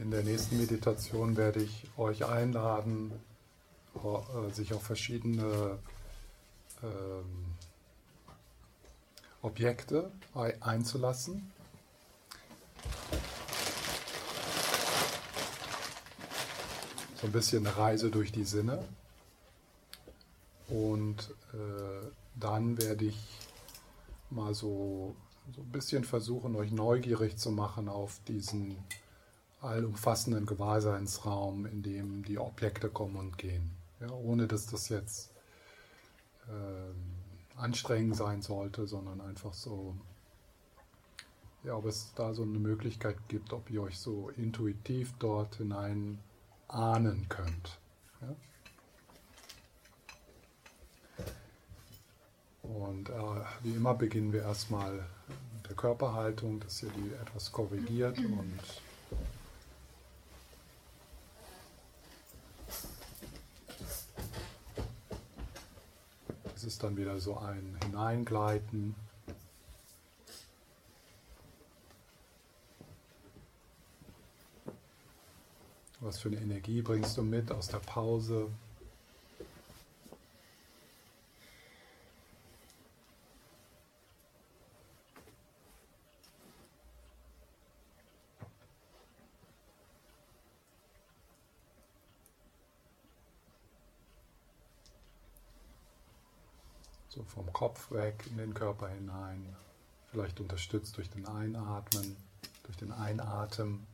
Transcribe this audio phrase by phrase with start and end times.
[0.00, 3.12] In der nächsten Meditation werde ich euch einladen,
[3.94, 5.78] äh, sich auf verschiedene
[6.82, 7.54] ähm,
[9.40, 10.10] Objekte
[10.60, 11.52] einzulassen.
[17.20, 18.84] So ein bisschen eine Reise durch die Sinne.
[20.68, 23.18] Und äh, dann werde ich
[24.30, 25.14] mal so,
[25.54, 28.76] so ein bisschen versuchen, euch neugierig zu machen auf diesen
[29.64, 33.70] allumfassenden Gewahrseinsraum, in dem die Objekte kommen und gehen.
[34.00, 35.32] Ja, ohne dass das jetzt
[36.48, 39.96] äh, anstrengend sein sollte, sondern einfach so,
[41.62, 46.18] ja, ob es da so eine Möglichkeit gibt, ob ihr euch so intuitiv dort hinein
[46.68, 47.78] ahnen könnt.
[48.20, 48.36] Ja?
[52.62, 53.12] Und äh,
[53.62, 55.06] wie immer beginnen wir erstmal
[55.54, 58.58] mit der Körperhaltung, dass ihr die etwas korrigiert und
[66.66, 68.94] ist dann wieder so ein Hineingleiten.
[76.00, 78.50] Was für eine Energie bringst du mit aus der Pause?
[97.14, 99.56] So vom Kopf weg in den Körper hinein.
[100.10, 102.16] Vielleicht unterstützt durch den Einatmen,
[102.64, 103.86] durch den Einatmen.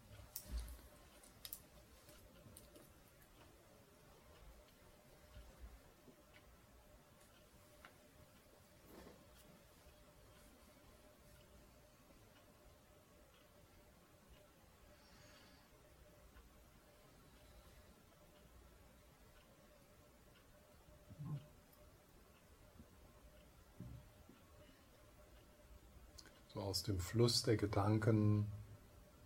[26.70, 28.46] Aus dem Fluss der Gedanken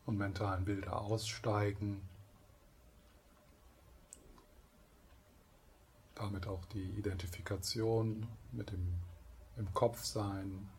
[0.06, 2.00] und mentalen Bilder aussteigen.
[6.14, 8.94] Damit auch die Identifikation mit dem
[9.56, 10.70] im Kopf sein,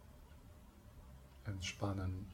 [1.46, 2.32] entspannen.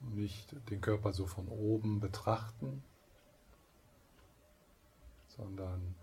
[0.00, 2.84] Nicht den Körper so von oben betrachten,
[5.36, 5.94] sondern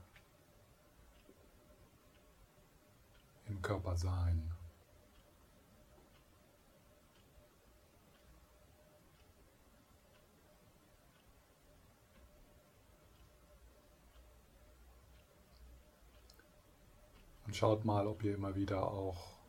[3.48, 4.52] im Körper sein.
[17.46, 19.40] Und schaut mal, ob ihr immer wieder auch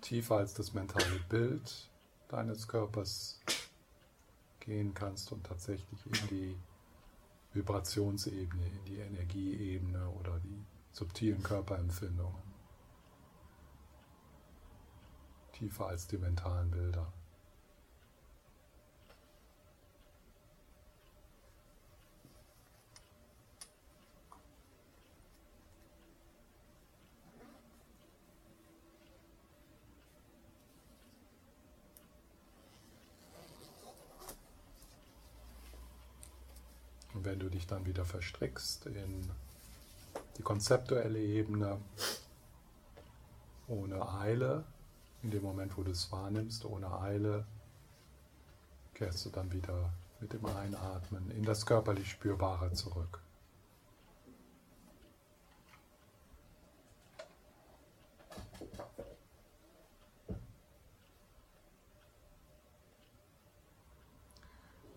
[0.00, 1.90] tiefer als das mentale Bild
[2.28, 3.40] deines Körpers
[4.60, 6.56] gehen kannst und tatsächlich in die
[7.56, 12.42] Vibrationsebene, in die Energieebene oder die subtilen Körperempfindungen.
[15.52, 17.12] Tiefer als die mentalen Bilder.
[37.26, 39.30] wenn du dich dann wieder verstrickst in
[40.38, 41.78] die konzeptuelle Ebene,
[43.68, 44.64] ohne Eile,
[45.22, 47.44] in dem Moment, wo du es wahrnimmst, ohne Eile,
[48.94, 49.90] kehrst du dann wieder
[50.20, 53.20] mit dem Einatmen in das körperlich Spürbare zurück.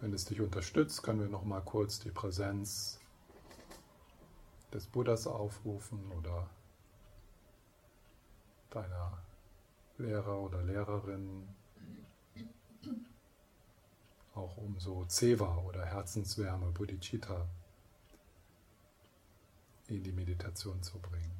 [0.09, 2.99] Wenn es dich unterstützt, können wir noch mal kurz die Präsenz
[4.73, 6.49] des Buddhas aufrufen oder
[8.71, 9.21] deiner
[9.99, 11.47] Lehrer oder Lehrerin,
[14.33, 17.47] auch um so Zewa oder Herzenswärme, Bodhicitta
[19.89, 21.38] in die Meditation zu bringen.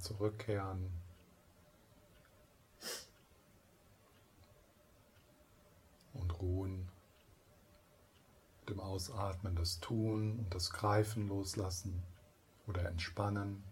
[0.00, 0.90] Zurückkehren.
[6.14, 6.88] Und ruhen.
[8.60, 12.02] Mit dem Ausatmen das Tun und das Greifen loslassen
[12.66, 13.64] oder entspannen.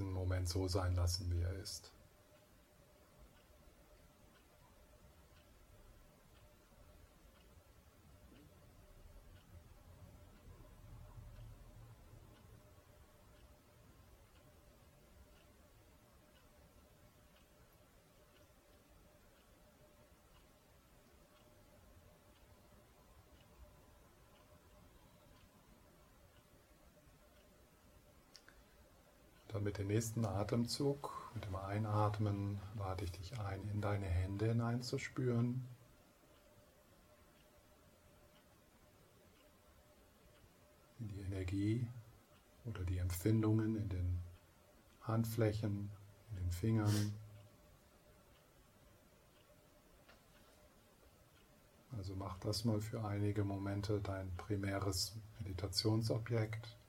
[0.00, 1.92] diesen Moment so sein lassen, wie er ist.
[29.60, 34.46] Dann mit dem nächsten Atemzug, mit dem Einatmen, lade ich dich ein, in deine Hände
[34.46, 35.68] hineinzuspüren.
[40.98, 41.86] In die Energie
[42.64, 44.18] oder die Empfindungen in den
[45.02, 45.90] Handflächen,
[46.30, 47.12] in den Fingern.
[51.98, 56.79] Also mach das mal für einige Momente dein primäres Meditationsobjekt.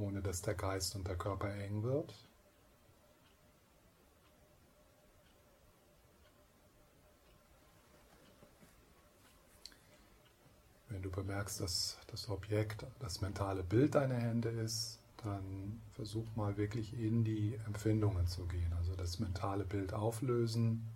[0.00, 2.14] Ohne dass der Geist und der Körper eng wird.
[10.88, 16.56] Wenn du bemerkst, dass das Objekt das mentale Bild deiner Hände ist, dann versuch mal
[16.56, 18.72] wirklich in die Empfindungen zu gehen.
[18.76, 20.86] Also das mentale Bild auflösen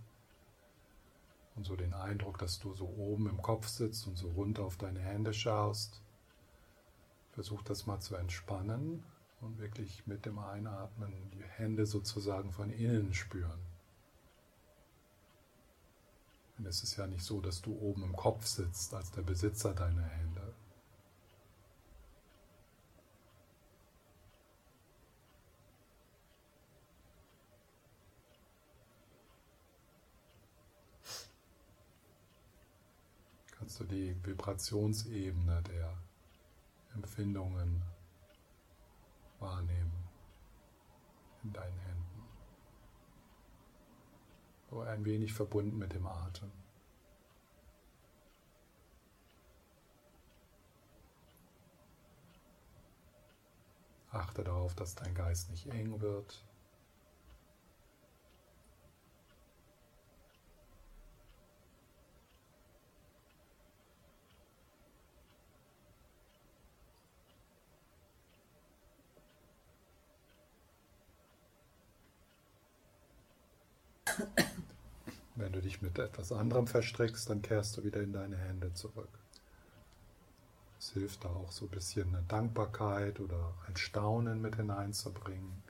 [1.57, 4.77] und so den Eindruck, dass du so oben im Kopf sitzt und so runter auf
[4.77, 6.04] deine Hände schaust.
[7.35, 9.03] Versuch das mal zu entspannen
[9.41, 13.59] und wirklich mit dem Einatmen die Hände sozusagen von innen spüren.
[16.57, 19.75] Denn es ist ja nicht so, dass du oben im Kopf sitzt als der Besitzer
[19.75, 20.55] deiner Hände.
[33.59, 36.04] Kannst du die Vibrationsebene der
[36.95, 37.83] Empfindungen
[39.39, 39.93] wahrnehmen
[41.43, 42.23] in deinen Händen.
[44.71, 46.51] So ein wenig verbunden mit dem Atem.
[54.11, 56.45] Achte darauf, dass dein Geist nicht eng wird.
[75.37, 79.09] Wenn du dich mit etwas anderem verstrickst, dann kehrst du wieder in deine Hände zurück.
[80.79, 85.65] Es hilft da auch so ein bisschen eine Dankbarkeit oder ein Staunen mit hineinzubringen.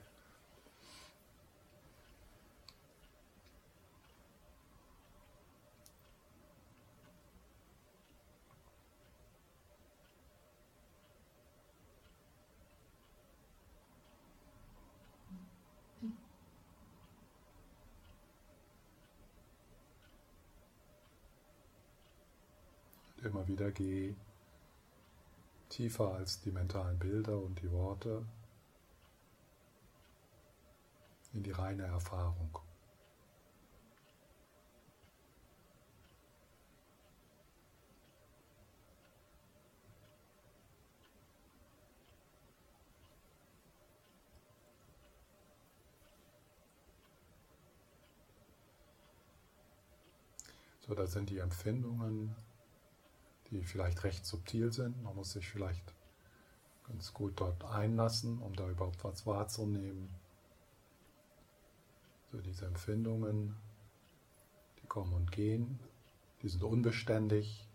[23.25, 24.13] immer wieder geh
[25.69, 28.25] tiefer als die mentalen Bilder und die Worte
[31.31, 32.59] in die reine Erfahrung.
[50.81, 52.35] So, da sind die Empfindungen,
[53.55, 55.01] die vielleicht recht subtil sind.
[55.03, 55.93] Man muss sich vielleicht
[56.87, 60.09] ganz gut dort einlassen, um da überhaupt was wahrzunehmen.
[62.31, 63.55] So diese Empfindungen,
[64.81, 65.79] die kommen und gehen,
[66.41, 67.67] die sind unbeständig.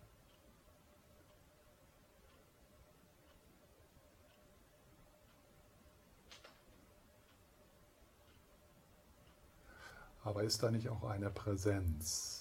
[10.22, 12.39] Aber ist da nicht auch eine Präsenz?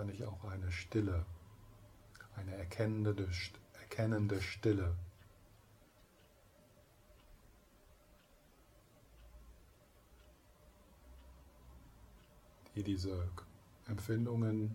[0.00, 1.26] Da nicht auch eine Stille,
[2.34, 3.28] eine erkennende,
[3.82, 4.96] erkennende Stille?
[12.74, 13.28] die diese
[13.88, 14.74] Empfindungen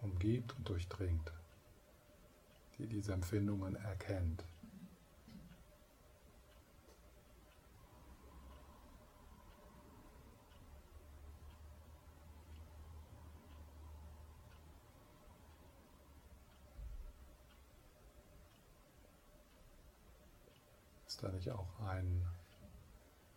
[0.00, 1.30] umgibt und durchdringt,
[2.78, 4.46] die diese Empfindungen erkennt.
[21.22, 22.26] Da nicht auch ein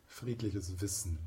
[0.08, 1.20] friedliches Wissen,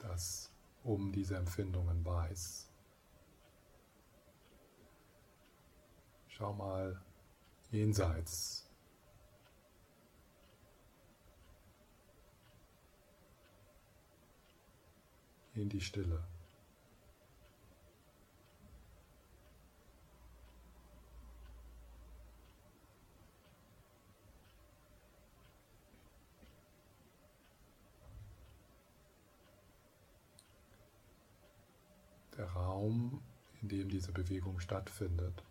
[0.00, 0.52] das
[0.84, 2.70] um diese Empfindungen weiß?
[6.28, 7.00] Schau mal
[7.70, 8.68] jenseits
[15.54, 16.22] in die Stille.
[32.36, 33.20] Der Raum,
[33.62, 35.42] in dem diese Bewegung stattfindet.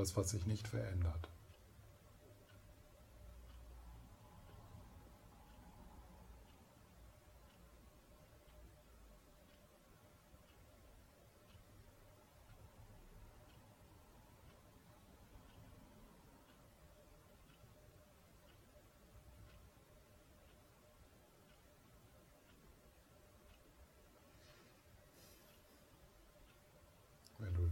[0.00, 1.28] Etwas, was sich nicht verändert.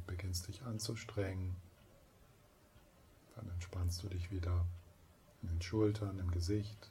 [0.07, 1.55] Beginnst dich anzustrengen,
[3.69, 4.65] entspannst du dich wieder
[5.43, 6.91] in den Schultern, im Gesicht.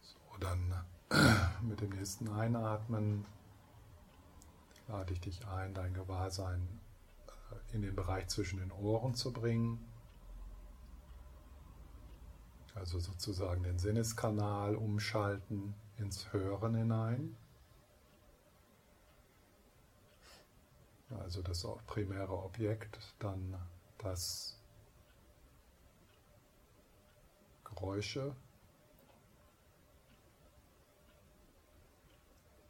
[0.00, 0.74] So, dann
[1.68, 3.26] mit dem nächsten Einatmen
[4.88, 6.80] lade ich dich ein, dein Gewahrsein
[7.72, 9.86] in den Bereich zwischen den Ohren zu bringen.
[12.74, 17.36] Also sozusagen den Sinneskanal umschalten ins Hören hinein.
[21.10, 23.56] Also das primäre Objekt, dann
[23.98, 24.56] das
[27.64, 28.34] Geräusche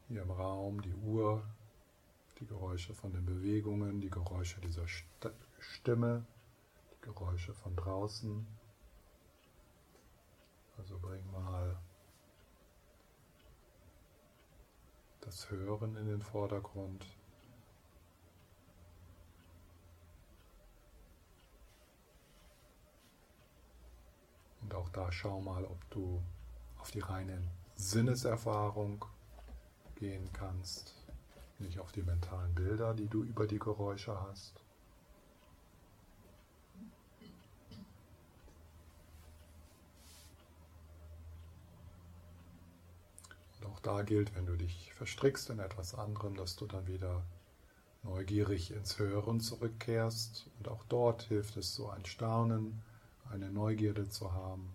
[0.08, 1.44] hier im Raum, die Uhr,
[2.40, 4.86] die Geräusche von den Bewegungen, die Geräusche dieser
[5.58, 6.24] Stimme,
[6.92, 8.46] die Geräusche von draußen.
[10.78, 11.78] Also bring mal
[15.20, 17.06] das Hören in den Vordergrund.
[24.62, 26.22] Und auch da schau mal, ob du
[26.78, 27.42] auf die reine
[27.74, 29.04] Sinneserfahrung
[29.96, 30.99] gehen kannst
[31.60, 34.62] nicht auf die mentalen Bilder, die du über die Geräusche hast.
[43.60, 47.22] Und auch da gilt, wenn du dich verstrickst in etwas anderem, dass du dann wieder
[48.02, 50.46] neugierig ins Hören zurückkehrst.
[50.58, 52.82] Und auch dort hilft es, so ein Staunen,
[53.30, 54.74] eine Neugierde zu haben.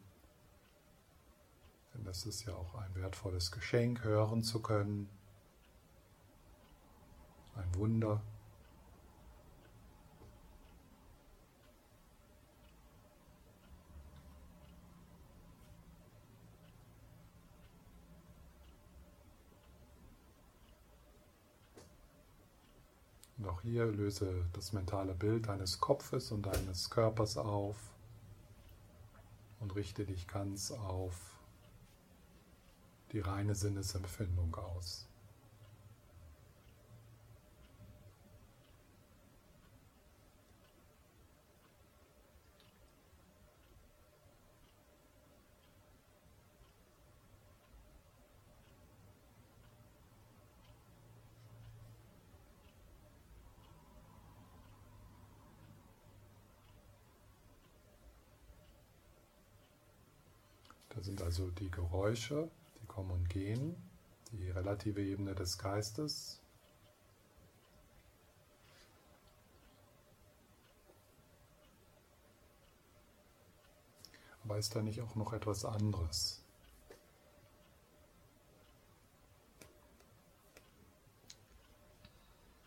[1.94, 5.10] Denn das ist ja auch ein wertvolles Geschenk, hören zu können
[7.56, 8.22] ein Wunder.
[23.38, 27.76] Und auch hier löse das mentale Bild deines Kopfes und deines Körpers auf
[29.60, 31.36] und richte dich ganz auf
[33.12, 35.08] die reine Sinnesempfindung aus.
[60.96, 63.76] Da sind also die Geräusche, die kommen und gehen.
[64.32, 66.42] die relative Ebene des Geistes.
[74.44, 76.44] Aber ist da nicht auch noch etwas anderes?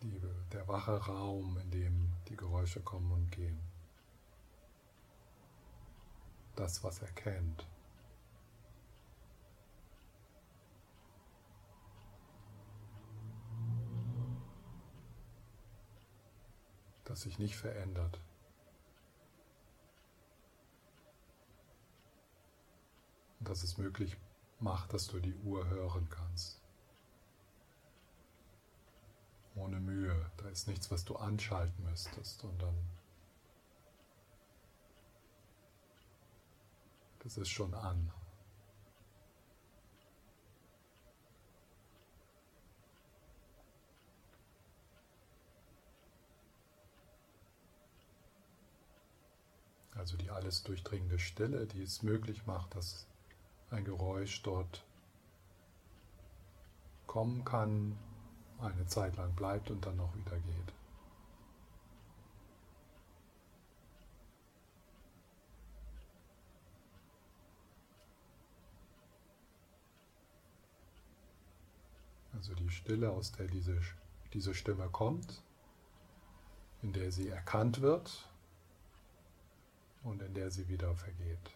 [0.02, 0.20] Die,
[0.52, 3.60] der wache Raum, in dem die Geräusche kommen und gehen.
[6.56, 7.66] Das, was er kennt.
[17.08, 18.20] Das sich nicht verändert.
[23.40, 24.18] Und dass es möglich
[24.60, 26.60] macht, dass du die Uhr hören kannst.
[29.54, 30.30] Ohne Mühe.
[30.36, 32.76] Da ist nichts, was du anschalten müsstest, sondern
[37.20, 38.12] das ist schon an.
[49.98, 53.06] Also die alles durchdringende Stille, die es möglich macht, dass
[53.70, 54.84] ein Geräusch dort
[57.06, 57.98] kommen kann,
[58.60, 60.72] eine Zeit lang bleibt und dann noch wieder geht.
[72.34, 73.80] Also die Stille, aus der diese,
[74.32, 75.42] diese Stimme kommt,
[76.82, 78.27] in der sie erkannt wird
[80.02, 81.50] und in der sie wieder vergeht.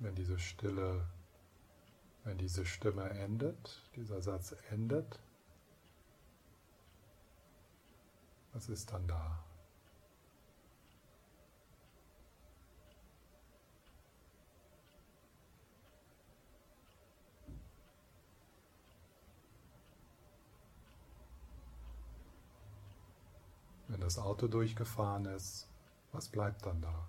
[0.00, 1.04] wenn diese Stille,
[2.24, 5.18] wenn diese Stimme endet, dieser Satz endet,
[8.52, 9.44] was ist dann da?
[23.88, 25.66] Wenn das Auto durchgefahren ist,
[26.12, 27.08] was bleibt dann da?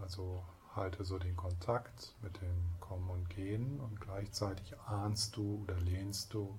[0.00, 0.44] Also
[0.76, 6.34] halte so den Kontakt mit dem Kommen und Gehen und gleichzeitig ahnst du oder lehnst
[6.34, 6.58] du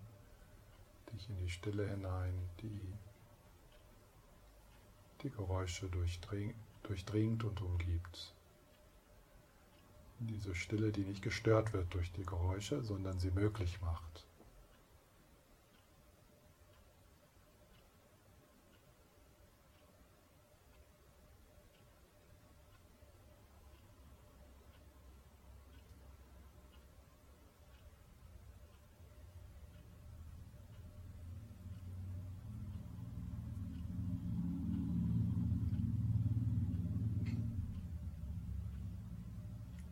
[1.11, 2.93] dich in die Stille hinein, die
[5.21, 8.33] die Geräusche durchdringt und umgibt.
[10.19, 14.25] Diese Stille, die nicht gestört wird durch die Geräusche, sondern sie möglich macht.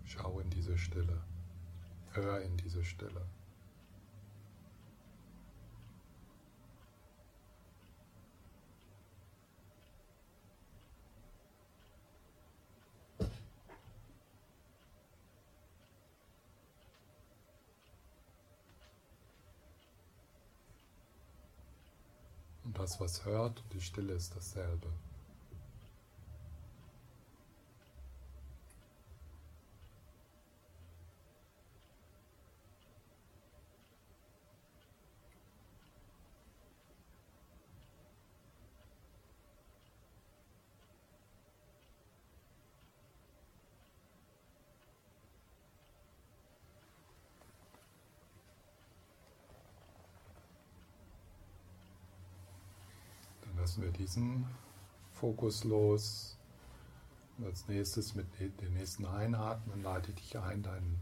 [0.06, 1.24] Schau in diese Stille.
[2.12, 2.40] Hör
[22.64, 24.88] Und das, was hört, die Stille ist dasselbe.
[53.64, 54.46] lassen wir diesen
[55.12, 56.38] Fokus los.
[57.38, 61.00] Und als nächstes mit den nächsten Einatmen leite ich dich ein, dein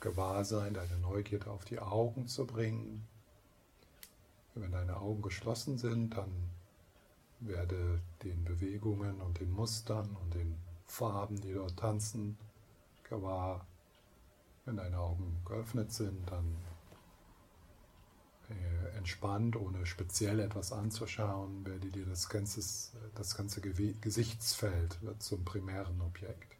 [0.00, 3.06] Gewahrsein, deine Neugierde auf die Augen zu bringen.
[4.54, 6.50] Wenn deine Augen geschlossen sind, dann
[7.40, 12.36] werde den Bewegungen und den Mustern und den Farben, die dort tanzen,
[13.08, 13.66] gewahr.
[14.64, 16.56] Wenn deine Augen geöffnet sind, dann
[18.50, 22.60] äh, entspannt, ohne speziell etwas anzuschauen, werde dir das ganze,
[23.14, 26.56] das ganze Gesichtsfeld zum primären Objekt.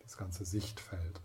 [0.00, 1.20] Das ganze Sichtfeld.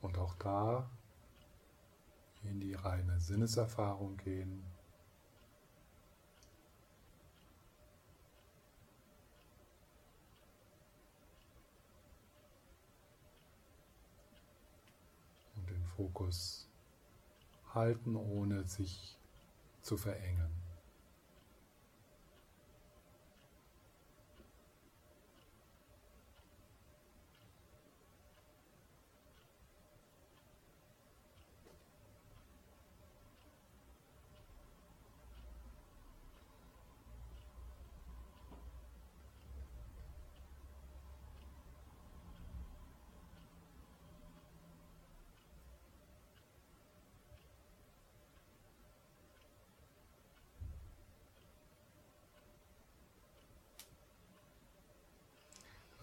[0.00, 0.88] Und auch da
[2.44, 4.64] in die reine Sinneserfahrung gehen,
[15.98, 16.68] Fokus
[17.74, 19.18] halten, ohne sich
[19.82, 20.58] zu verengen.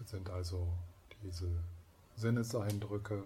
[0.06, 0.72] Das sind also
[1.22, 1.48] diese
[2.16, 3.24] Sinneseindrücke.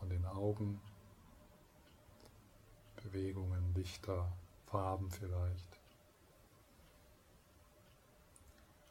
[0.00, 0.80] Von den Augen,
[2.96, 4.32] Bewegungen, Lichter,
[4.66, 5.78] Farben vielleicht.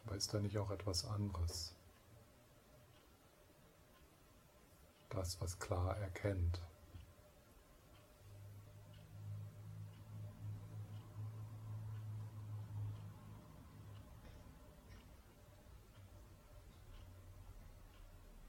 [0.06, 1.76] Aber ist da nicht auch etwas anderes?
[5.10, 6.62] Das, was klar erkennt.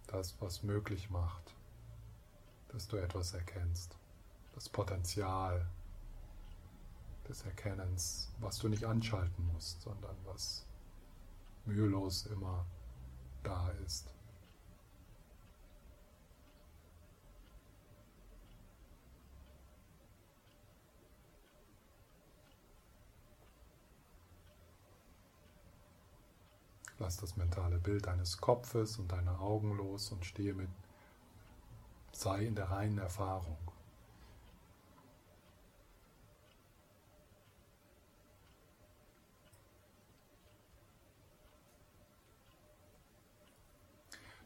[0.09, 1.55] Das, was möglich macht,
[2.69, 3.97] dass du etwas erkennst.
[4.55, 5.67] Das Potenzial
[7.29, 10.67] des Erkennens, was du nicht anschalten musst, sondern was
[11.67, 12.65] mühelos immer
[13.43, 14.13] da ist.
[26.99, 30.69] Lass das mentale Bild deines Kopfes und deiner Augen los und stehe mit,
[32.13, 33.57] sei in der reinen Erfahrung.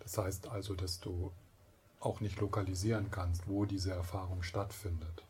[0.00, 1.32] Das heißt also, dass du
[2.00, 5.24] auch nicht lokalisieren kannst, wo diese Erfahrung stattfindet.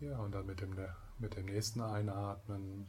[0.00, 0.76] Ja, und dann mit dem,
[1.18, 2.86] mit dem nächsten Einatmen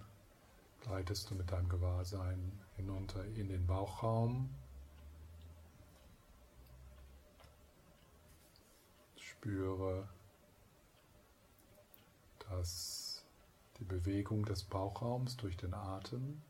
[0.82, 4.54] gleitest du mit deinem Gewahrsein hinunter in den Bauchraum.
[9.16, 10.10] Spüre,
[12.50, 13.24] dass
[13.80, 16.42] die Bewegung des Bauchraums durch den Atem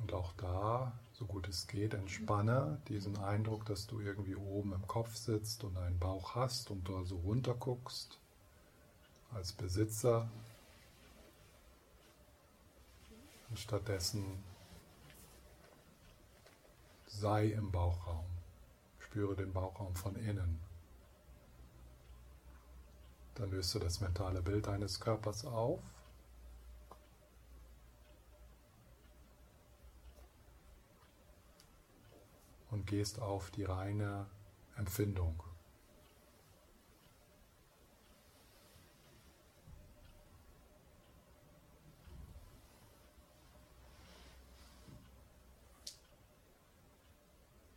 [0.00, 4.86] Und auch da so gut es geht, entspanne diesen Eindruck, dass du irgendwie oben im
[4.86, 8.18] Kopf sitzt und einen Bauch hast und da so runter guckst
[9.32, 10.28] als Besitzer.
[13.48, 14.44] Und stattdessen
[17.06, 18.26] sei im Bauchraum.
[18.98, 20.60] Spüre den Bauchraum von innen.
[23.36, 25.80] Dann löst du das mentale Bild deines Körpers auf
[32.70, 34.26] und gehst auf die reine
[34.76, 35.42] Empfindung.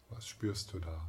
[0.09, 1.05] Was spürst du da?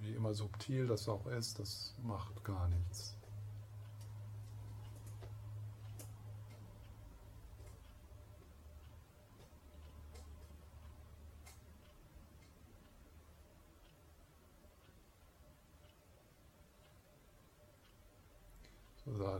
[0.00, 3.16] Wie immer subtil das auch ist, das macht gar nichts.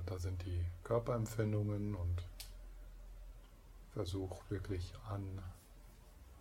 [0.07, 2.23] Da sind die Körperempfindungen und
[3.93, 5.43] versuch wirklich an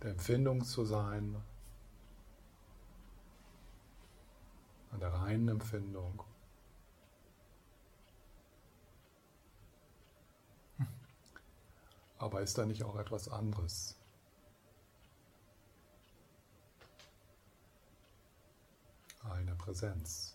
[0.01, 1.35] der Empfindung zu sein,
[5.35, 6.23] Leinenempfindung.
[12.17, 13.97] Aber ist da nicht auch etwas anderes?
[19.23, 20.31] Eine Präsenz.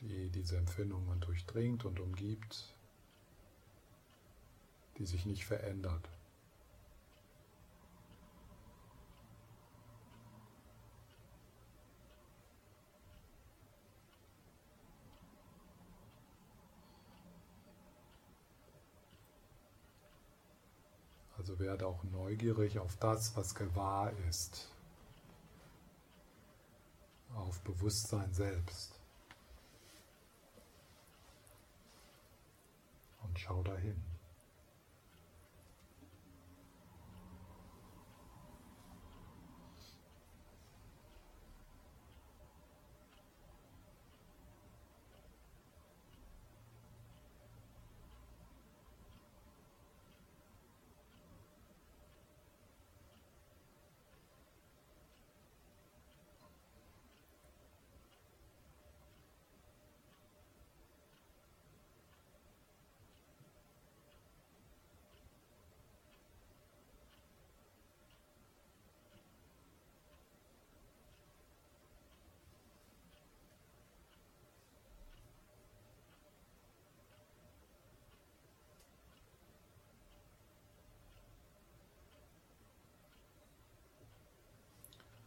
[0.00, 2.74] die diese Empfindungen durchdringt und umgibt,
[4.98, 6.13] die sich nicht verändert.
[21.44, 24.66] Also werde auch neugierig auf das, was gewahr ist,
[27.34, 28.98] auf Bewusstsein selbst.
[33.24, 34.02] Und schau dahin.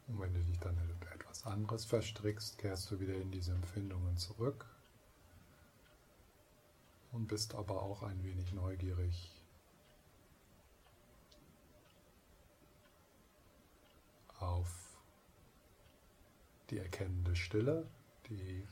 [0.07, 4.17] Und wenn du dich dann in etwas anderes verstrickst, kehrst du wieder in diese Empfindungen
[4.17, 4.65] zurück
[7.11, 9.31] und bist aber auch ein wenig neugierig
[14.39, 14.97] auf
[16.69, 17.87] die erkennende Stille,
[18.29, 18.67] die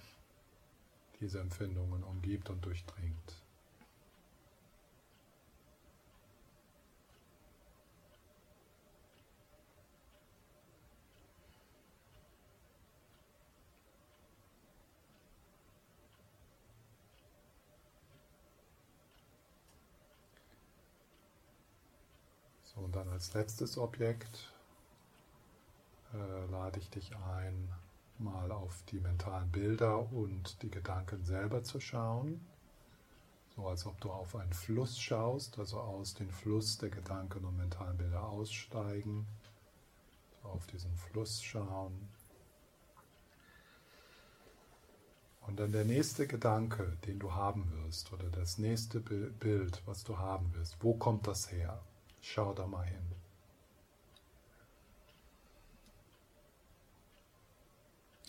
[1.20, 3.45] diese Empfindungen umgibt und durchdringt.
[23.16, 24.52] Als letztes Objekt
[26.14, 27.70] äh, lade ich dich ein,
[28.18, 32.46] mal auf die mentalen Bilder und die Gedanken selber zu schauen.
[33.56, 37.56] So als ob du auf einen Fluss schaust, also aus dem Fluss der Gedanken und
[37.56, 39.26] mentalen Bilder aussteigen.
[40.42, 42.10] So auf diesen Fluss schauen.
[45.48, 50.18] Und dann der nächste Gedanke, den du haben wirst, oder das nächste Bild, was du
[50.18, 51.82] haben wirst, wo kommt das her?
[52.28, 53.12] Schau da mal hin.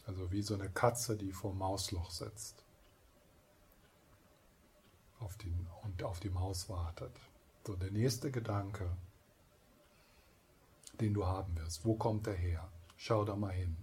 [0.06, 2.62] Also wie so eine Katze, die vor Mausloch sitzt
[5.18, 7.11] auf die, und auf die Maus wartet.
[7.66, 8.94] So der nächste Gedanke,
[11.00, 12.70] den du haben wirst, wo kommt er her?
[12.98, 13.76] Schau da mal hin.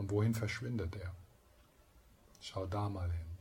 [0.11, 1.15] wohin verschwindet er?
[2.41, 3.31] Schau da mal hin.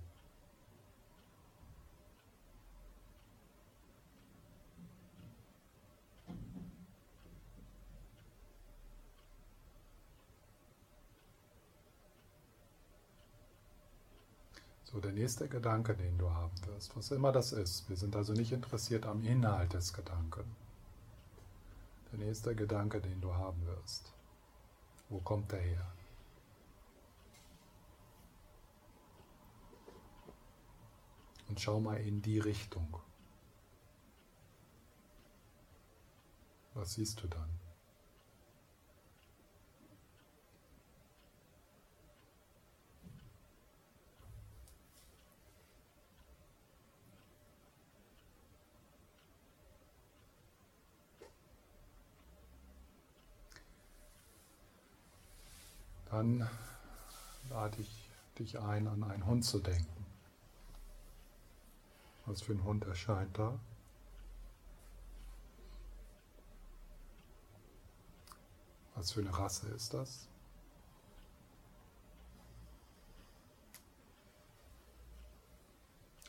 [14.85, 17.89] So, der nächste Gedanke, den du haben wirst, was immer das ist.
[17.89, 20.57] Wir sind also nicht interessiert am Inhalt des Gedanken.
[22.11, 24.13] Der nächste Gedanke, den du haben wirst.
[25.09, 25.87] Wo kommt der her?
[31.51, 33.01] Und schau mal in die Richtung.
[36.75, 37.51] Was siehst du dann?
[56.11, 56.49] Dann
[57.51, 60.00] lade ich dich ein, an einen Hund zu denken.
[62.31, 63.59] Was für ein Hund erscheint da?
[68.95, 70.29] Was für eine Rasse ist das?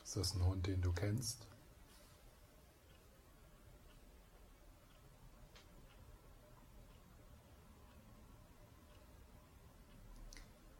[0.02, 1.46] Ist das ein Hund, den du kennst?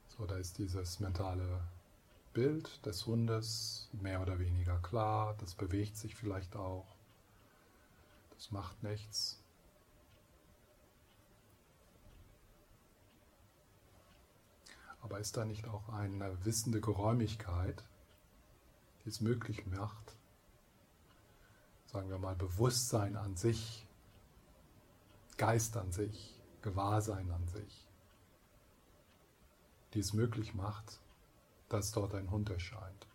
[0.08, 1.62] So, da ist dieses mentale
[2.33, 6.87] Bild des Hundes mehr oder weniger klar, das bewegt sich vielleicht auch,
[8.31, 9.38] das macht nichts.
[15.03, 17.85] Aber ist da nicht auch eine wissende Geräumigkeit,
[19.05, 20.16] die es möglich macht,
[21.87, 23.87] sagen wir mal, Bewusstsein an sich,
[25.37, 27.87] Geist an sich, Gewahrsein an sich,
[29.92, 31.01] die es möglich macht,
[31.72, 33.06] dass dort ein Hund erscheint.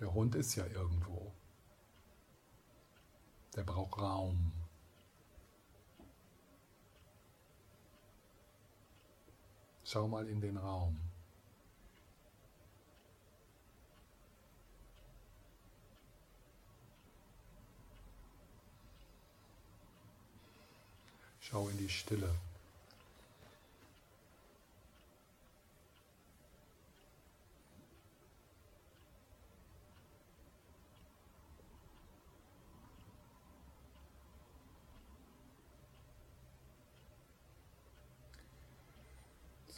[0.00, 1.32] Der Hund ist ja irgendwo.
[3.54, 4.52] Der braucht Raum.
[9.84, 10.98] Schau mal in den Raum.
[21.40, 22.47] Schau in die Stille.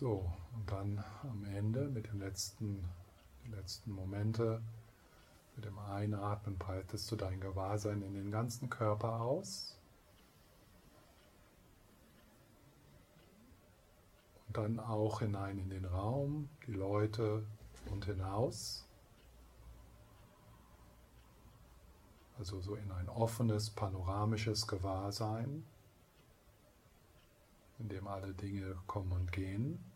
[0.01, 2.89] So, und dann am Ende mit den letzten,
[3.45, 4.63] den letzten Momente,
[5.57, 9.79] mit dem Einatmen breitest du dein Gewahrsein in den ganzen Körper aus.
[14.47, 17.45] Und dann auch hinein in den Raum, die Leute
[17.91, 18.89] und hinaus.
[22.39, 25.63] Also so in ein offenes, panoramisches Gewahrsein,
[27.79, 29.90] in dem alle Dinge kommen und gehen.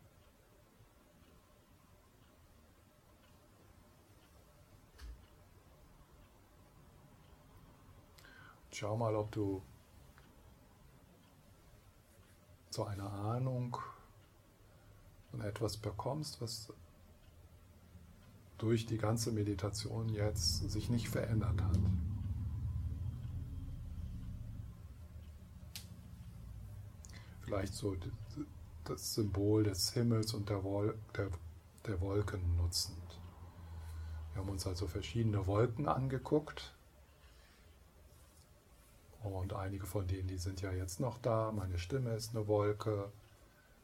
[8.77, 9.61] Schau mal, ob du
[12.71, 13.77] so eine Ahnung
[15.31, 16.73] von etwas bekommst, was
[18.57, 21.79] durch die ganze Meditation jetzt sich nicht verändert hat.
[27.43, 27.95] Vielleicht so
[28.83, 31.29] das Symbol des Himmels und der, Wol der,
[31.87, 33.21] der Wolken nutzend.
[34.33, 36.74] Wir haben uns also verschiedene Wolken angeguckt
[39.29, 41.51] und einige von denen, die sind ja jetzt noch da.
[41.51, 43.11] Meine Stimme ist eine Wolke,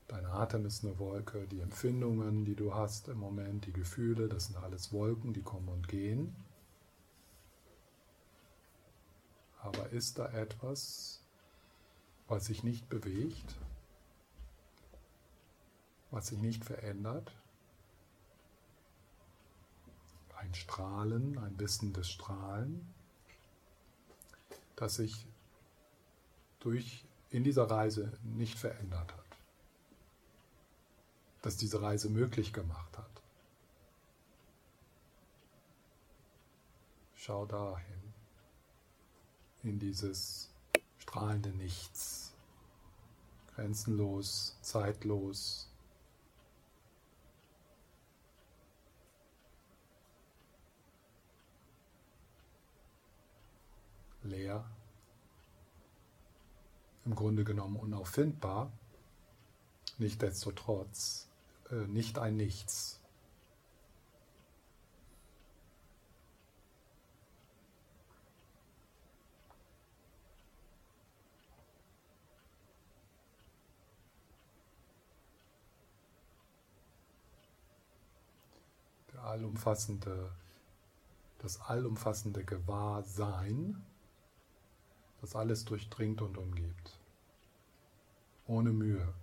[0.08, 4.48] dein Atem ist eine Wolke, die Empfindungen, die du hast im Moment, die Gefühle, das
[4.48, 6.36] sind alles Wolken, die kommen und gehen.
[9.62, 11.22] Aber ist da etwas,
[12.28, 13.56] was sich nicht bewegt,
[16.10, 17.32] was sich nicht verändert?
[20.36, 22.92] Ein Strahlen, ein wissendes Strahlen,
[24.76, 25.28] das sich
[26.62, 29.26] durch in dieser Reise nicht verändert hat.
[31.42, 33.10] Das diese Reise möglich gemacht hat.
[37.16, 38.14] Schau dahin,
[39.64, 40.50] in dieses
[41.00, 42.34] strahlende Nichts,
[43.54, 45.68] grenzenlos, zeitlos.
[54.24, 54.64] leer
[57.06, 58.72] im Grunde genommen unauffindbar,
[59.98, 61.28] nichtsdestotrotz
[61.72, 63.00] äh, nicht ein Nichts.
[79.14, 80.32] Der allumfassende,
[81.40, 83.84] das allumfassende Gewahrsein
[85.22, 87.00] das alles durchdringt und umgibt.
[88.48, 89.14] Ohne Mühe.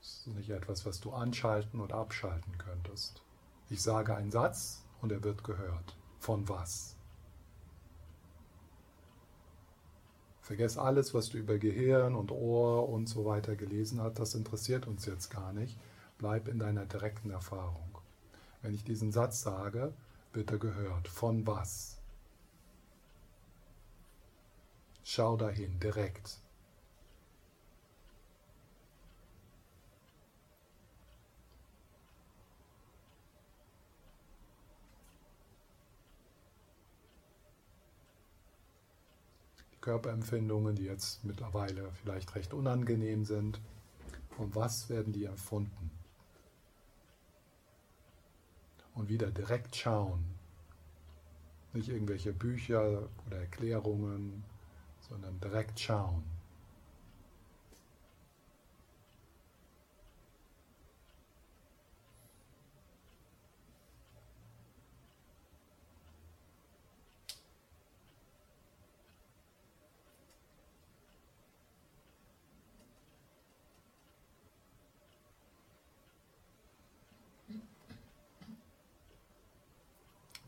[0.00, 3.22] Das ist nicht etwas, was du anschalten oder abschalten könntest.
[3.68, 5.96] Ich sage einen Satz und er wird gehört.
[6.18, 6.96] Von was?
[10.42, 14.18] Vergess alles, was du über Gehirn und Ohr und so weiter gelesen hast.
[14.18, 15.78] Das interessiert uns jetzt gar nicht.
[16.18, 17.98] Bleib in deiner direkten Erfahrung.
[18.60, 19.94] Wenn ich diesen Satz sage,
[20.32, 21.06] wird er gehört.
[21.06, 21.99] Von was?
[25.12, 26.38] Schau dahin, direkt.
[39.72, 43.60] Die Körperempfindungen, die jetzt mittlerweile vielleicht recht unangenehm sind,
[44.36, 45.90] von was werden die empfunden?
[48.94, 50.24] Und wieder direkt schauen.
[51.72, 54.44] Nicht irgendwelche Bücher oder Erklärungen
[55.10, 56.22] sondern direkt schauen.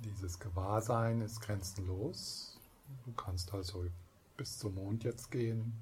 [0.04, 2.60] Dieses Gewahrsein ist grenzenlos.
[3.04, 3.86] Du kannst also
[4.42, 5.72] bis zum Mond jetzt gehen.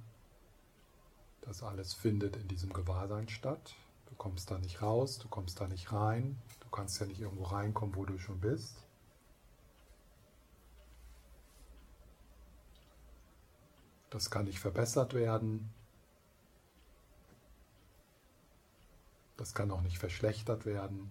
[1.40, 3.74] Das alles findet in diesem Gewahrsein statt.
[4.04, 6.36] Du kommst da nicht raus, du kommst da nicht rein.
[6.61, 8.76] Du kannst ja nicht irgendwo reinkommen, wo du schon bist.
[14.11, 15.72] Das kann nicht verbessert werden.
[19.38, 21.11] Das kann auch nicht verschlechtert werden.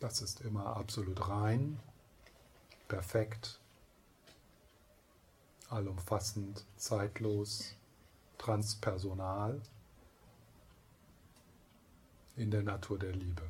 [0.00, 1.78] Das ist immer absolut rein,
[2.88, 3.60] perfekt,
[5.72, 7.74] allumfassend, zeitlos,
[8.36, 9.60] transpersonal
[12.36, 13.48] in der Natur der Liebe.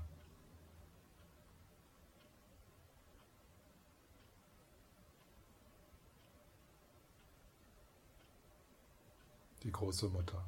[9.62, 10.44] Die große Mutter.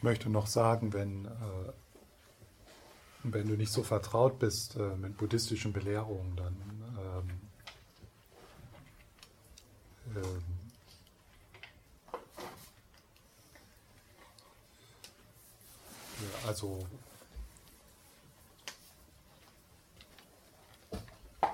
[0.00, 1.72] Ich möchte noch sagen, wenn, äh,
[3.22, 6.56] wenn du nicht so vertraut bist äh, mit buddhistischen Belehrungen, dann
[6.96, 7.30] ähm,
[10.16, 10.42] ähm,
[16.46, 16.78] also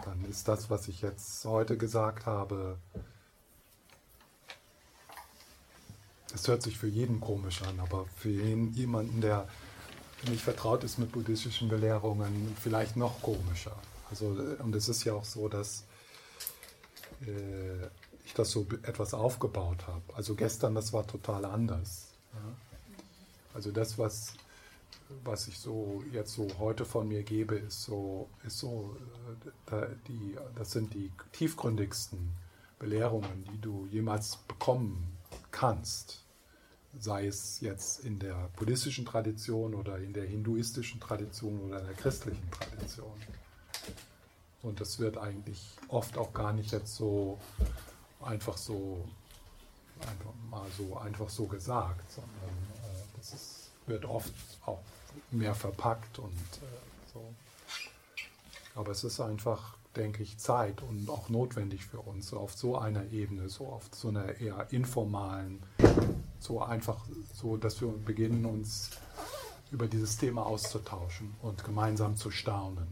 [0.04, 2.78] dann ist das, was ich jetzt heute gesagt habe,
[6.46, 9.48] Hört sich für jeden komisch an, aber für jemanden, der
[10.28, 13.76] nicht vertraut ist mit buddhistischen Belehrungen, vielleicht noch komischer.
[14.10, 15.84] Also, und es ist ja auch so, dass
[17.22, 17.86] äh,
[18.24, 20.02] ich das so etwas aufgebaut habe.
[20.14, 22.08] Also gestern, das war total anders.
[22.32, 22.40] Ja?
[23.54, 24.34] Also das, was,
[25.24, 28.96] was ich so jetzt so heute von mir gebe, ist so, ist so
[29.70, 32.32] äh, die, das sind die tiefgründigsten
[32.78, 35.16] Belehrungen, die du jemals bekommen
[35.50, 36.25] kannst
[36.98, 41.94] sei es jetzt in der buddhistischen Tradition oder in der hinduistischen Tradition oder in der
[41.94, 43.12] christlichen Tradition.
[44.62, 47.38] Und das wird eigentlich oft auch gar nicht jetzt so
[48.20, 49.04] einfach so
[50.00, 54.32] einfach mal so einfach so gesagt, sondern äh, das ist, wird oft
[54.64, 54.80] auch
[55.30, 57.22] mehr verpackt und äh, so.
[58.74, 63.10] Aber es ist einfach, denke ich, Zeit und auch notwendig für uns, auf so einer
[63.12, 65.62] Ebene, so auf so einer eher informalen
[66.38, 66.98] so einfach
[67.34, 68.90] so, dass wir beginnen, uns
[69.70, 72.86] über dieses Thema auszutauschen und gemeinsam zu staunen.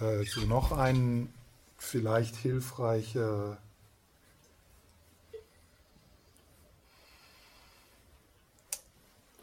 [0.00, 1.32] Äh, so noch ein
[1.78, 3.58] vielleicht hilfreicher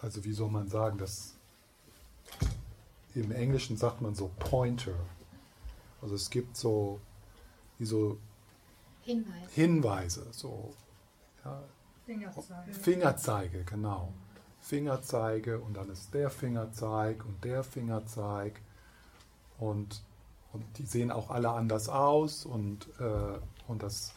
[0.04, 1.34] also wie soll man sagen, das
[3.16, 4.95] im Englischen sagt man so Pointer.
[6.01, 6.99] Also es gibt so,
[7.80, 8.18] wie so
[9.01, 10.74] Hinweise, Hinweise so
[11.45, 11.64] ja,
[12.06, 12.74] Fingerzeige.
[12.74, 14.14] Fingerzeige, genau.
[14.60, 18.62] Fingerzeige und dann ist der Fingerzeig und der Fingerzeig
[19.58, 20.04] und,
[20.51, 24.14] und die sehen auch alle anders aus und, äh, und das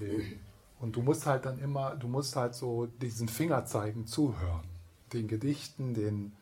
[0.00, 0.36] äh,
[0.80, 4.66] und du musst halt dann immer, du musst halt so diesen Fingerzeigen zuhören,
[5.12, 6.32] den Gedichten, den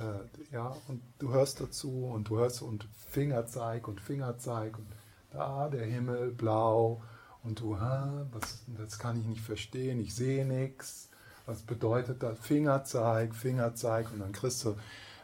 [0.00, 4.86] äh, ja, und du hörst dazu und du hörst und Fingerzeig und Fingerzeig und
[5.30, 7.02] da der Himmel blau
[7.42, 11.08] und du, ha, was, das kann ich nicht verstehen, ich sehe nichts.
[11.46, 12.38] Was bedeutet das?
[12.38, 14.76] Fingerzeig, Fingerzeig und dann kriegst du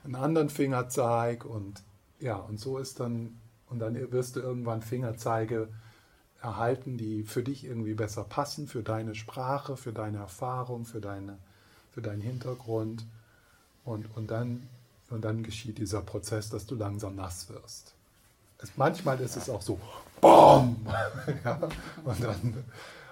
[0.04, 1.82] einen anderen Fingerzeig und
[2.18, 3.38] ja, und so ist dann,
[3.68, 5.68] und dann wirst du irgendwann Fingerzeige
[6.44, 11.38] erhalten, die für dich irgendwie besser passen, für deine Sprache, für deine Erfahrung, für, deine,
[11.92, 13.04] für deinen Hintergrund.
[13.84, 14.68] Und, und, dann,
[15.10, 17.94] und dann geschieht dieser Prozess, dass du langsam nass wirst.
[18.58, 19.80] Es, manchmal ist es auch so,
[20.20, 20.86] BOM!
[21.44, 21.58] ja,
[22.04, 22.64] und dann,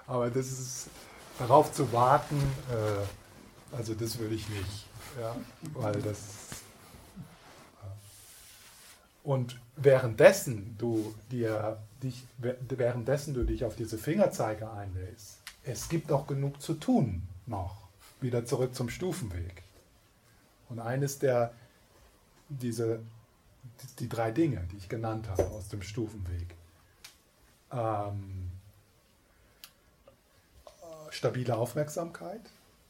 [0.07, 0.87] aber das ist,
[1.39, 4.87] darauf zu warten, äh, also das will ich nicht.
[5.19, 5.35] Ja,
[5.73, 6.62] weil das.
[9.23, 16.27] Und währenddessen du dir dich, währenddessen du dich auf diese Fingerzeige einlässt, es gibt auch
[16.27, 17.87] genug zu tun noch.
[18.19, 19.63] Wieder zurück zum Stufenweg.
[20.69, 21.53] Und eines der,
[22.49, 22.99] diese,
[23.99, 26.55] die, drei Dinge, die ich genannt habe aus dem Stufenweg,
[27.71, 28.51] ähm,
[31.09, 32.41] stabile Aufmerksamkeit.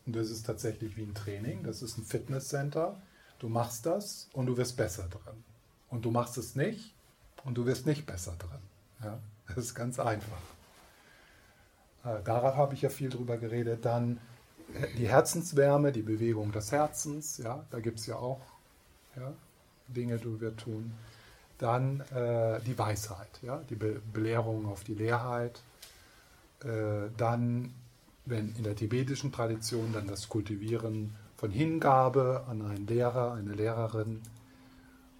[0.05, 1.63] Und das ist tatsächlich wie ein Training.
[1.63, 2.99] Das ist ein Fitnesscenter.
[3.39, 5.43] Du machst das und du wirst besser drin.
[5.93, 6.91] Und du machst es nicht
[7.43, 8.59] und du wirst nicht besser drin.
[9.03, 9.19] Ja?
[9.47, 10.41] Das ist ganz einfach.
[12.03, 13.85] Äh, darauf habe ich ja viel drüber geredet.
[13.85, 14.19] Dann
[14.73, 17.37] äh, die Herzenswärme, die Bewegung des Herzens.
[17.37, 17.63] Ja?
[17.69, 18.41] Da gibt es ja auch
[19.15, 19.33] ja,
[19.87, 20.93] Dinge, die wir tun.
[21.59, 23.61] Dann äh, die Weisheit, ja?
[23.69, 25.61] die Be Belehrung auf die Leerheit.
[26.63, 27.71] Äh, dann
[28.25, 34.23] wenn in der tibetischen Tradition dann das Kultivieren von Hingabe an einen Lehrer, eine Lehrerin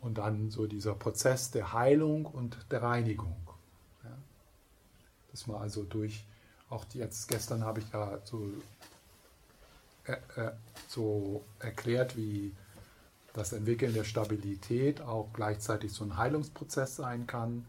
[0.03, 3.35] und dann so dieser Prozess der Heilung und der Reinigung.
[4.03, 4.11] Ja.
[5.31, 6.25] Dass man also durch,
[6.69, 8.45] auch jetzt gestern habe ich ja so,
[10.05, 10.51] äh, äh,
[10.89, 12.53] so erklärt, wie
[13.31, 17.65] das Entwickeln der Stabilität auch gleichzeitig so ein Heilungsprozess sein kann.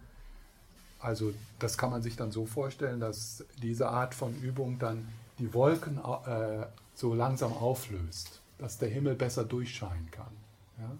[0.99, 5.09] Also das kann man sich dann so vorstellen, dass diese Art von Übung dann
[5.39, 10.33] die Wolken äh, so langsam auflöst, dass der Himmel besser durchscheinen kann.
[10.79, 10.91] Ja?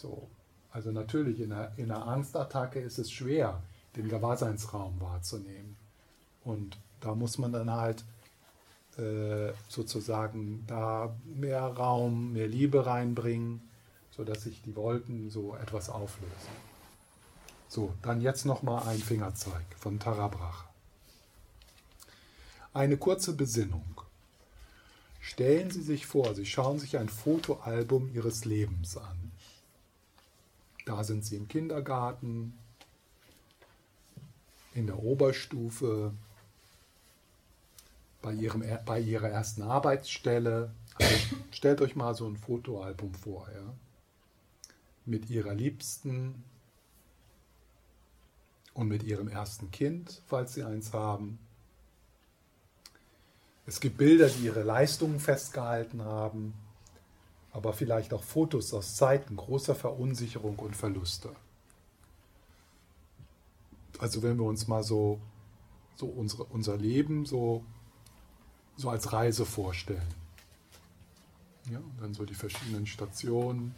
[0.00, 0.28] So.
[0.72, 3.62] Also natürlich, in einer, in einer Angstattacke ist es schwer,
[3.96, 5.76] den Gewahrseinsraum wahrzunehmen.
[6.44, 8.04] Und da muss man dann halt
[8.96, 13.60] äh, sozusagen da mehr Raum, mehr Liebe reinbringen,
[14.10, 16.70] sodass sich die Wolken so etwas auflösen.
[17.68, 20.64] So, dann jetzt nochmal ein Fingerzeig von Tarabrach.
[22.72, 24.00] Eine kurze Besinnung.
[25.20, 29.19] Stellen Sie sich vor, Sie schauen sich ein Fotoalbum Ihres Lebens an.
[30.90, 32.58] Da sind Sie im Kindergarten,
[34.74, 36.12] in der Oberstufe,
[38.20, 40.74] bei, ihrem, bei Ihrer ersten Arbeitsstelle.
[40.96, 41.14] Also
[41.52, 43.72] stellt euch mal so ein Fotoalbum vor, ja?
[45.04, 46.42] mit Ihrer Liebsten
[48.74, 51.38] und mit Ihrem ersten Kind, falls Sie eins haben
[53.70, 56.54] es gibt Bilder, die ihre Leistungen festgehalten haben,
[57.52, 61.34] aber vielleicht auch Fotos aus Zeiten großer Verunsicherung und Verluste.
[63.98, 65.20] Also wenn wir uns mal so,
[65.96, 67.64] so unsere, unser Leben so,
[68.76, 70.14] so als Reise vorstellen.
[71.70, 73.74] Ja, und dann so die verschiedenen Stationen.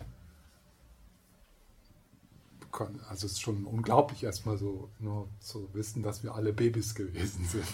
[3.08, 7.44] Also es ist schon unglaublich erstmal so nur zu wissen, dass wir alle Babys gewesen
[7.44, 7.68] sind.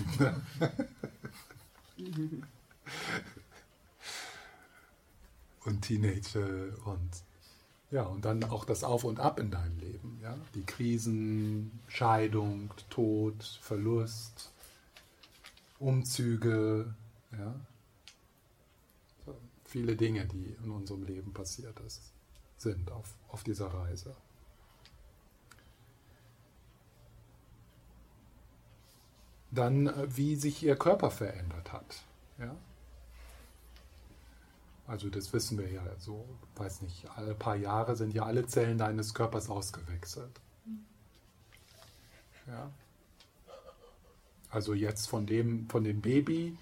[5.64, 7.10] Und Teenager und
[7.90, 10.18] ja, und dann auch das Auf und Ab in deinem Leben.
[10.22, 10.36] Ja?
[10.54, 14.52] Die Krisen, Scheidung, Tod, Verlust,
[15.78, 16.94] Umzüge,
[17.32, 17.54] ja?
[19.24, 19.34] So
[19.64, 22.02] viele Dinge, die in unserem Leben passiert ist,
[22.58, 24.14] sind auf, auf dieser Reise.
[29.50, 32.02] Dann, äh, wie sich ihr Körper verändert hat.
[32.38, 32.54] Ja?
[34.88, 36.26] Also das wissen wir ja so,
[36.56, 40.40] weiß nicht, alle paar Jahre sind ja alle Zellen deines Körpers ausgewechselt.
[42.46, 42.70] Ja?
[44.48, 46.56] Also jetzt von dem, von dem Baby,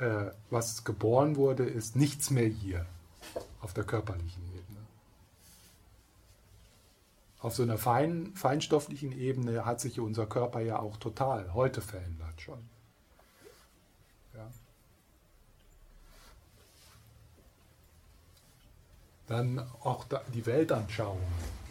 [0.00, 2.84] äh, was geboren wurde, ist nichts mehr hier
[3.60, 4.80] auf der körperlichen Ebene.
[7.38, 12.40] Auf so einer fein, feinstofflichen Ebene hat sich unser Körper ja auch total heute verändert
[12.40, 12.58] schon.
[19.28, 21.20] Dann auch die Weltanschauung,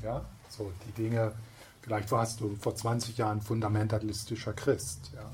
[0.04, 1.34] ja, so die Dinge,
[1.82, 5.32] vielleicht warst du vor 20 Jahren fundamentalistischer Christ, ja.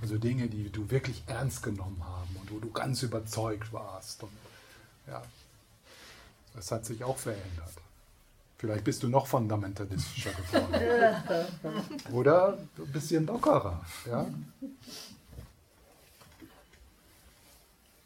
[0.00, 4.22] Also Dinge, die du wirklich ernst genommen haben und wo du ganz überzeugt warst.
[4.22, 4.32] Und,
[5.06, 5.22] ja,
[6.54, 7.72] das hat sich auch verändert.
[8.58, 11.52] Vielleicht bist du noch fundamentalistischer geworden.
[12.12, 13.84] Oder ein bisschen lockerer.
[14.06, 14.26] Ja?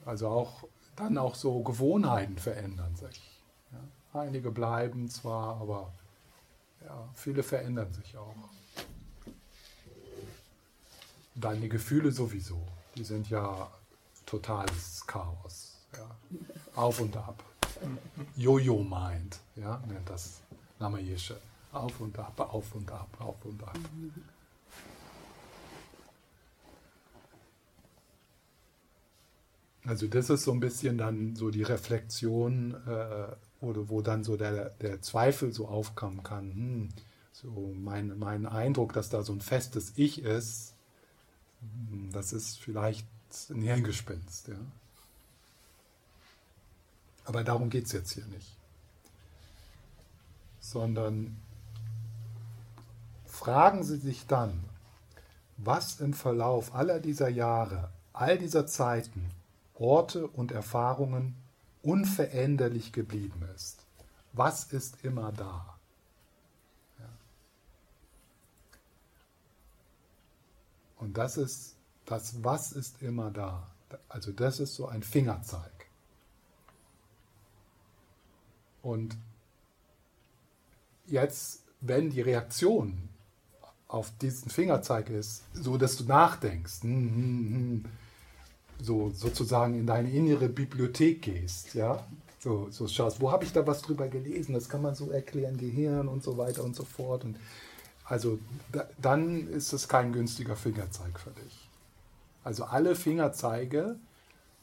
[0.05, 0.65] Also auch
[0.99, 3.21] dann auch so Gewohnheiten verändern sich.
[3.73, 4.21] Ja?
[4.21, 5.93] Einige bleiben zwar, aber
[6.85, 8.35] ja, viele verändern sich auch.
[11.35, 12.61] Deine Gefühle sowieso,
[12.97, 13.71] die sind ja
[14.27, 15.79] totales Chaos.
[15.97, 16.17] Ja?
[16.75, 17.43] Auf und ab.
[18.37, 20.41] Jojo-Mind, ja, nennt das
[20.81, 21.41] Lamayesche.
[21.71, 23.79] Auf und ab, auf und ab, auf und ab.
[29.85, 33.29] Also das ist so ein bisschen dann so die Reflexion, äh,
[33.61, 36.53] oder wo dann so der, der Zweifel so aufkommen kann.
[36.53, 36.89] Hm,
[37.33, 40.75] so mein, mein Eindruck, dass da so ein festes Ich ist,
[42.13, 43.07] Das ist vielleicht
[43.51, 44.49] ein Hirngespinst.
[44.49, 44.57] Ja?
[47.25, 48.57] Aber darum geht es jetzt hier nicht.
[50.61, 51.37] Sondern
[53.27, 54.65] fragen Sie sich dann,
[55.57, 59.31] was im Verlauf aller dieser Jahre, all dieser Zeiten,
[59.79, 61.37] Orte und Erfahrungen
[61.83, 63.87] unveränderlich geblieben ist.
[64.33, 65.79] Was ist immer da?
[66.99, 67.09] Ja.
[70.97, 73.67] Und das ist, das Was ist immer da.
[74.09, 75.73] Also das ist so ein Fingerzeig.
[78.83, 79.17] Und
[81.07, 83.09] jetzt, wenn die Reaktion
[83.87, 87.85] auf diesen Fingerzeig ist, so dass du nachdenkst, hm, hm, hm,
[88.81, 92.05] so sozusagen in deine innere Bibliothek gehst, ja,
[92.39, 95.57] so, so schaust, wo habe ich da was drüber gelesen, das kann man so erklären,
[95.57, 97.25] Gehirn und so weiter und so fort.
[97.25, 97.37] Und
[98.05, 98.39] also
[98.73, 101.69] da, dann ist es kein günstiger Fingerzeig für dich.
[102.45, 103.97] Also alle Fingerzeige,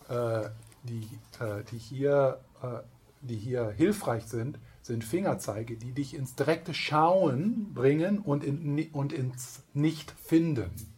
[0.07, 0.49] äh,
[0.83, 1.07] die,
[1.39, 2.79] äh, die, hier, äh,
[3.21, 9.11] die hier hilfreich sind, sind Fingerzeige, die dich ins direkte Schauen bringen und, in, und
[9.11, 10.94] ins Nicht-Finden.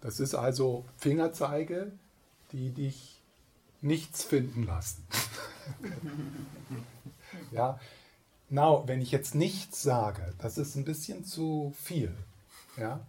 [0.00, 1.92] Das ist also Fingerzeige,
[2.52, 3.20] die dich
[3.80, 5.06] nichts finden lassen.
[7.52, 7.78] ja,
[8.48, 12.14] now, wenn ich jetzt nichts sage, das ist ein bisschen zu viel.
[12.76, 13.00] Ja,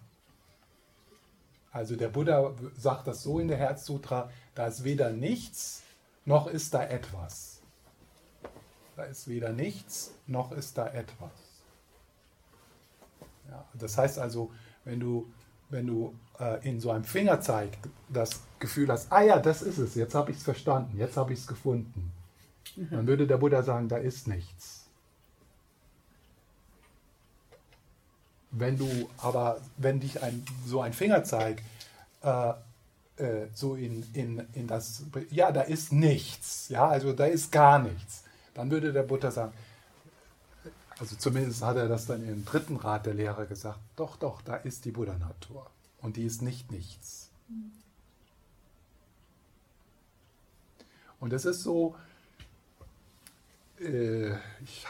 [1.71, 5.83] also der Buddha sagt das so in der Herzsutra, da ist weder nichts
[6.25, 7.61] noch ist da etwas.
[8.97, 11.31] Da ist weder nichts noch ist da etwas.
[13.49, 14.51] Ja, das heißt also,
[14.83, 15.31] wenn du,
[15.71, 17.69] wenn du äh, in so einem Fingerzeig
[18.09, 21.33] das Gefühl hast, ah ja, das ist es, jetzt habe ich es verstanden, jetzt habe
[21.33, 22.11] ich es gefunden,
[22.75, 22.87] mhm.
[22.91, 24.85] dann würde der Buddha sagen, da ist nichts.
[28.51, 31.63] Wenn du aber, wenn dich ein, so ein Fingerzeig
[32.21, 32.53] äh,
[33.17, 37.79] äh, so in, in, in das, ja, da ist nichts, ja, also da ist gar
[37.79, 39.53] nichts, dann würde der Buddha sagen,
[41.01, 44.57] also zumindest hat er das dann im dritten Rat der Lehre gesagt, doch, doch, da
[44.57, 45.65] ist die Buddha-Natur
[45.99, 47.31] und die ist nicht nichts.
[51.19, 51.95] Und es ist so,
[53.79, 54.85] äh, ich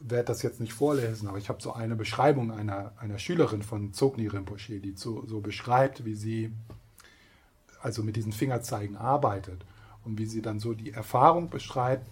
[0.00, 3.94] werde das jetzt nicht vorlesen, aber ich habe so eine Beschreibung einer, einer Schülerin von
[3.94, 6.52] Zogni Rinpoche, die so, so beschreibt, wie sie
[7.80, 9.64] also mit diesen Fingerzeigen arbeitet
[10.04, 12.06] und wie sie dann so die Erfahrung beschreibt.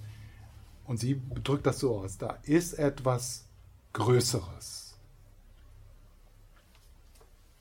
[0.86, 3.44] Und sie drückt das so aus, da ist etwas
[3.92, 4.94] Größeres.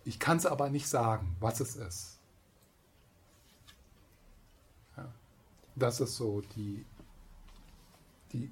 [0.03, 2.19] Ich kann es aber nicht sagen, was es ist.
[4.95, 5.11] Ja,
[5.75, 6.85] das ist so die,
[8.31, 8.51] die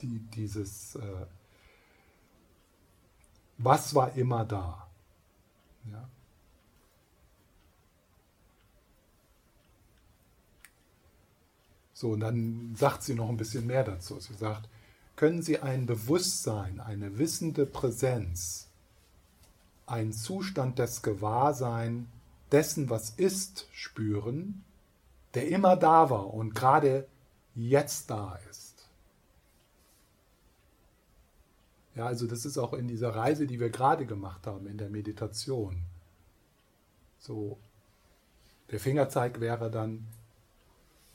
[0.00, 1.26] die, dieses, äh,
[3.58, 4.88] was war immer da?
[5.90, 6.08] Ja?
[11.98, 14.20] So, und dann sagt sie noch ein bisschen mehr dazu.
[14.20, 14.68] Sie sagt,
[15.16, 18.68] können Sie ein Bewusstsein, eine wissende Präsenz,
[19.84, 22.06] einen Zustand des Gewahrsein
[22.52, 24.62] dessen, was ist, spüren,
[25.34, 27.08] der immer da war und gerade
[27.56, 28.88] jetzt da ist.
[31.96, 34.88] Ja, also das ist auch in dieser Reise, die wir gerade gemacht haben, in der
[34.88, 35.82] Meditation.
[37.18, 37.58] So,
[38.70, 40.06] der Fingerzeig wäre dann,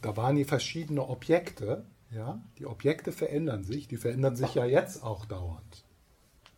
[0.04, 5.02] da waren die verschiedenen Objekte, ja, die Objekte verändern sich, die verändern sich ja jetzt
[5.02, 5.86] auch dauernd.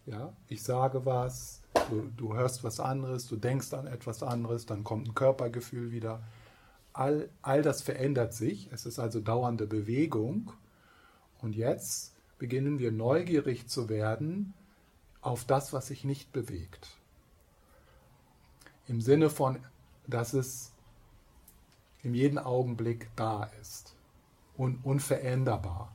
[0.07, 4.83] Ja, ich sage was, du, du hörst was anderes, du denkst an etwas anderes, dann
[4.83, 6.23] kommt ein Körpergefühl wieder.
[6.91, 10.51] All, all das verändert sich, es ist also dauernde Bewegung.
[11.39, 14.53] Und jetzt beginnen wir neugierig zu werden
[15.21, 16.97] auf das, was sich nicht bewegt.
[18.87, 19.59] Im Sinne von,
[20.07, 20.74] dass es
[22.05, 23.95] in jedem Augenblick da ist
[24.55, 25.93] und unveränderbar.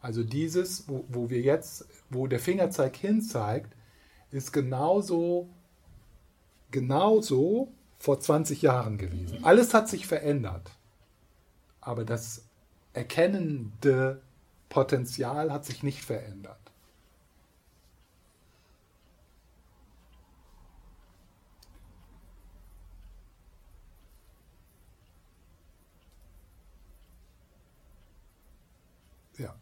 [0.00, 3.76] Also dieses, wo, wo wir jetzt, wo der Fingerzeig hinzeigt,
[4.30, 5.50] ist genauso,
[6.70, 9.44] genauso vor 20 Jahren gewesen.
[9.44, 10.70] Alles hat sich verändert.
[11.82, 12.46] Aber das
[12.94, 14.22] erkennende
[14.70, 16.69] Potenzial hat sich nicht verändert.
[29.40, 29.54] Ja.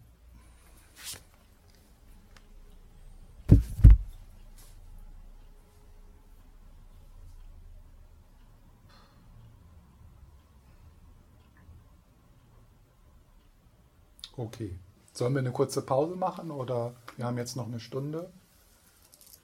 [14.37, 14.79] Okay.
[15.13, 18.31] Sollen wir eine kurze Pause machen oder wir haben jetzt noch eine Stunde?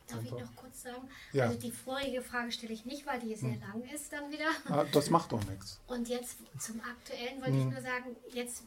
[0.07, 1.09] Darf ich noch kurz sagen?
[1.32, 1.47] Ja.
[1.47, 4.47] Also die vorige Frage stelle ich nicht, weil die sehr lang ist dann wieder.
[4.68, 5.80] Ah, das macht doch nichts.
[5.89, 8.62] Und jetzt zum Aktuellen wollte ich nur sagen, jetzt,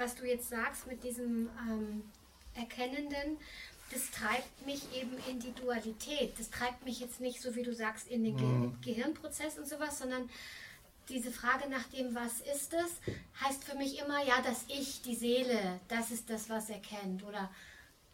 [0.00, 2.02] was du jetzt sagst mit diesem ähm,
[2.54, 3.36] Erkennenden,
[3.92, 6.32] das treibt mich eben in die Dualität.
[6.38, 9.98] Das treibt mich jetzt nicht, so wie du sagst, in den Ge Gehirnprozess und sowas,
[9.98, 10.28] sondern
[11.08, 15.16] diese Frage nach dem, was ist es, heißt für mich immer, ja, das Ich, die
[15.16, 17.24] Seele, das ist das, was erkennt.
[17.24, 17.50] Oder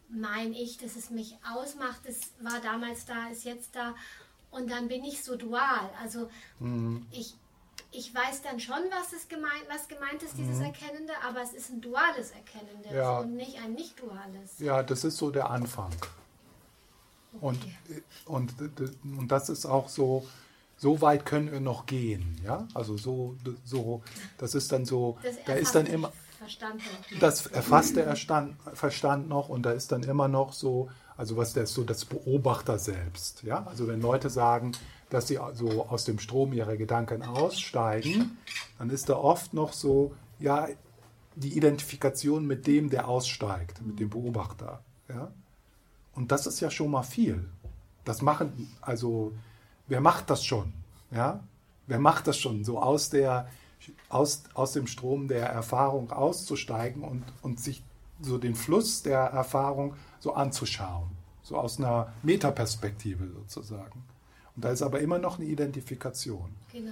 [0.09, 3.95] mein Ich, dass es mich ausmacht, das war damals da, ist jetzt da.
[4.49, 5.89] Und dann bin ich so dual.
[6.01, 6.29] Also
[7.11, 7.35] ich,
[7.91, 11.69] ich weiß dann schon, was, es gemeint, was gemeint ist, dieses Erkennende, aber es ist
[11.69, 13.19] ein duales Erkennendes Ja.
[13.19, 14.59] und nicht ein nicht-duales.
[14.59, 15.91] Ja, das ist so der Anfang.
[17.39, 17.59] Und,
[18.25, 18.53] und,
[19.03, 20.27] und das ist auch so,
[20.77, 22.39] so weit können wir noch gehen.
[22.43, 22.67] Ja?
[22.73, 24.01] Also so, so,
[24.37, 26.75] das ist dann so, Das da ist erfasst dann immer, Verstand
[27.11, 27.19] noch.
[27.19, 31.53] das erfasst der Erstand, Verstand noch und da ist dann immer noch so, also was
[31.53, 33.43] das so das Beobachter selbst.
[33.43, 33.65] Ja?
[33.67, 34.71] Also wenn Leute sagen,
[35.09, 38.37] dass sie so aus dem Strom ihrer Gedanken aussteigen,
[38.77, 40.67] dann ist da oft noch so, ja,
[41.35, 44.81] die Identifikation mit dem, der aussteigt, mit dem Beobachter.
[45.07, 45.31] Ja?
[46.15, 47.47] Und das ist ja schon mal viel.
[48.03, 49.33] Das machen, also,
[49.87, 50.73] wer macht das schon?
[51.11, 51.41] Ja?
[51.85, 53.47] Wer macht das schon, so aus, der,
[54.09, 57.83] aus, aus dem Strom der Erfahrung auszusteigen und, und sich
[58.19, 61.11] so den Fluss der Erfahrung so anzuschauen?
[61.43, 64.03] So aus einer Metaperspektive sozusagen.
[64.57, 66.49] Und da ist aber immer noch eine Identifikation.
[66.73, 66.91] Genau.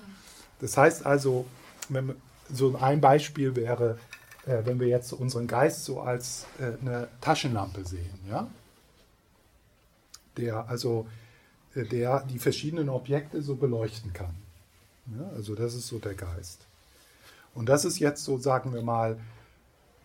[0.60, 1.46] Das heißt also,
[1.90, 2.16] wenn,
[2.52, 3.98] so ein Beispiel wäre,
[4.46, 8.48] äh, wenn wir jetzt unseren Geist so als äh, eine Taschenlampe sehen, ja?
[10.38, 11.08] Der also
[11.74, 14.36] äh, der die verschiedenen Objekte so beleuchten kann.
[15.18, 15.28] Ja?
[15.36, 16.60] Also das ist so der Geist.
[17.56, 19.18] Und das ist jetzt so, sagen wir mal,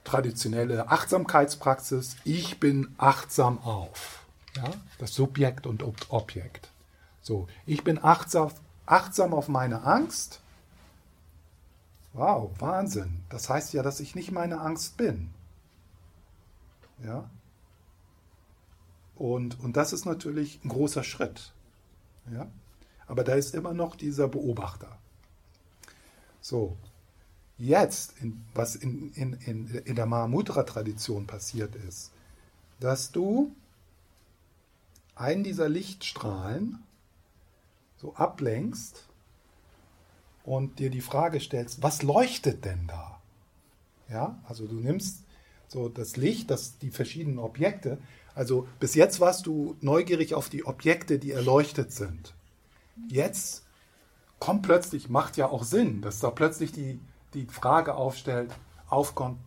[0.04, 2.16] traditionelle Achtsamkeitspraxis.
[2.24, 4.24] Ich bin achtsam auf.
[4.56, 4.70] Ja?
[4.98, 6.69] Das Subjekt und Ob Objekt.
[7.30, 8.50] So, ich bin achtsam,
[8.86, 10.40] achtsam auf meine Angst.
[12.12, 13.20] Wow, Wahnsinn.
[13.28, 15.30] Das heißt ja, dass ich nicht meine Angst bin.
[17.04, 17.30] Ja?
[19.14, 21.52] Und, und das ist natürlich ein großer Schritt.
[22.32, 22.48] Ja?
[23.06, 24.98] Aber da ist immer noch dieser Beobachter.
[26.40, 26.76] So,
[27.58, 32.10] jetzt, in, was in, in, in, in der Mahamudra-Tradition passiert ist,
[32.80, 33.54] dass du
[35.14, 36.82] einen dieser Lichtstrahlen
[38.00, 39.04] so ablenkst
[40.44, 43.20] und dir die Frage stellst, was leuchtet denn da?
[44.08, 45.24] Ja, also du nimmst
[45.68, 47.98] so das Licht, das, die verschiedenen Objekte.
[48.34, 52.34] Also bis jetzt warst du neugierig auf die Objekte, die erleuchtet sind.
[53.08, 53.64] Jetzt
[54.38, 56.98] kommt plötzlich, macht ja auch Sinn, dass da plötzlich die,
[57.34, 58.50] die Frage aufstellt,
[58.88, 59.38] aufkommt,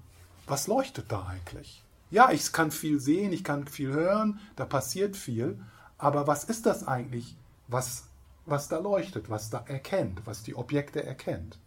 [0.46, 1.84] was leuchtet da eigentlich?
[2.12, 5.60] Ja, ich kann viel sehen, ich kann viel hören, da passiert viel,
[5.98, 7.36] aber was ist das eigentlich,
[7.68, 8.06] was,
[8.46, 11.60] was da leuchtet, was da erkennt, was die Objekte erkennt?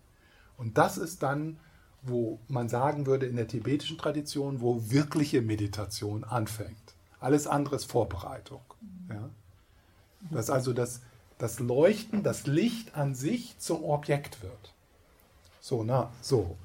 [0.57, 1.59] Und das ist dann,
[2.03, 6.95] wo man sagen würde in der tibetischen Tradition, wo wirkliche Meditation anfängt.
[7.21, 8.61] Alles andere ist Vorbereitung.
[9.09, 9.31] Ja?
[10.31, 11.01] Dass also das,
[11.39, 14.75] das Leuchten, das Licht an sich zum Objekt wird.
[15.61, 16.57] So, na, so.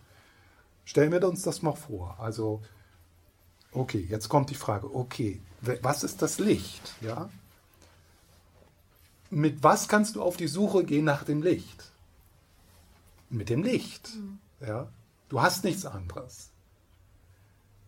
[0.86, 2.18] Stellen wir uns das mal vor.
[2.20, 2.62] Also,
[3.72, 5.42] okay, jetzt kommt die Frage, okay,
[5.82, 6.94] was ist das Licht?
[7.02, 7.30] Ja?
[9.32, 11.92] Mit was kannst du auf die Suche gehen nach dem Licht?
[13.30, 14.10] Mit dem Licht.
[14.60, 14.88] Ja?
[15.30, 16.50] Du hast nichts anderes.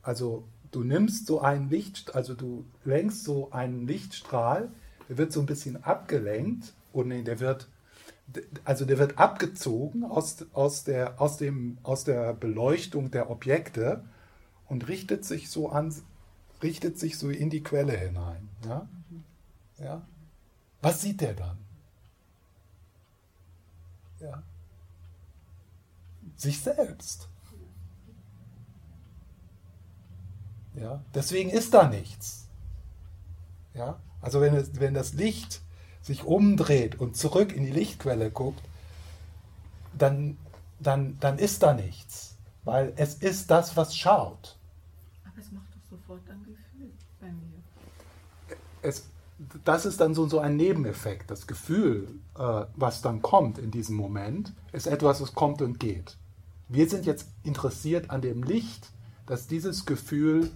[0.01, 4.69] Also du nimmst so einen Licht, also du lenkst so einen Lichtstrahl,
[5.09, 7.67] der wird so ein bisschen abgelenkt und nee, der wird
[8.63, 14.03] also der wird abgezogen aus, aus, der, aus, dem, aus der Beleuchtung der Objekte
[14.67, 15.93] und richtet sich so an,
[16.61, 18.49] richtet sich so in die Quelle hinein.
[18.65, 18.87] Ja?
[19.79, 20.01] Ja?
[20.83, 21.57] Was sieht der dann?
[24.19, 24.43] Ja.
[26.35, 27.29] Sich selbst.
[30.75, 32.49] Ja, deswegen ist da nichts.
[33.73, 35.61] Ja, also wenn, es, wenn das Licht
[36.01, 38.61] sich umdreht und zurück in die Lichtquelle guckt,
[39.97, 40.37] dann,
[40.81, 44.57] dann, dann ist da nichts, weil es ist das, was schaut.
[45.23, 47.63] Aber es macht doch sofort ein Gefühl bei mir.
[48.81, 49.05] Es,
[49.65, 51.29] das ist dann so, so ein Nebeneffekt.
[51.31, 56.17] Das Gefühl, äh, was dann kommt in diesem Moment, ist etwas, was kommt und geht.
[56.69, 58.89] Wir sind jetzt interessiert an dem Licht,
[59.25, 60.51] das dieses Gefühl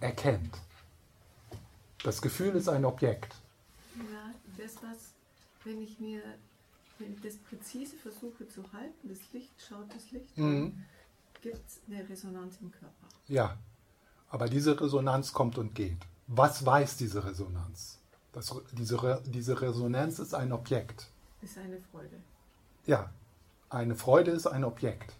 [0.00, 0.56] erkennt.
[2.04, 3.34] Das Gefühl ist ein Objekt.
[3.96, 5.12] Ja, das was,
[5.64, 6.20] wenn ich mir,
[6.98, 10.84] wenn ich das präzise versuche zu halten, das Licht schaut das Licht, Mhm.
[11.42, 13.08] gibt es eine Resonanz im Körper.
[13.26, 13.58] Ja.
[14.30, 15.98] Aber diese Resonanz kommt und geht.
[16.28, 17.98] Was weiß diese Resonanz?
[18.32, 21.10] Das, diese, diese Resonanz ist ein Objekt.
[21.40, 22.20] Ist eine Freude.
[22.86, 23.10] Ja,
[23.70, 25.14] eine Freude ist ein Objekt.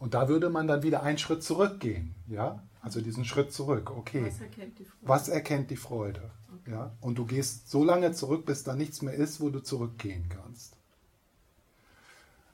[0.00, 2.62] Und da würde man dann wieder einen Schritt zurückgehen, ja?
[2.82, 4.26] Also diesen Schritt zurück, okay.
[4.26, 5.08] Was erkennt die Freude?
[5.08, 6.30] Was erkennt die Freude?
[6.60, 6.70] Okay.
[6.72, 6.96] Ja?
[7.00, 10.76] Und du gehst so lange zurück, bis da nichts mehr ist, wo du zurückgehen kannst.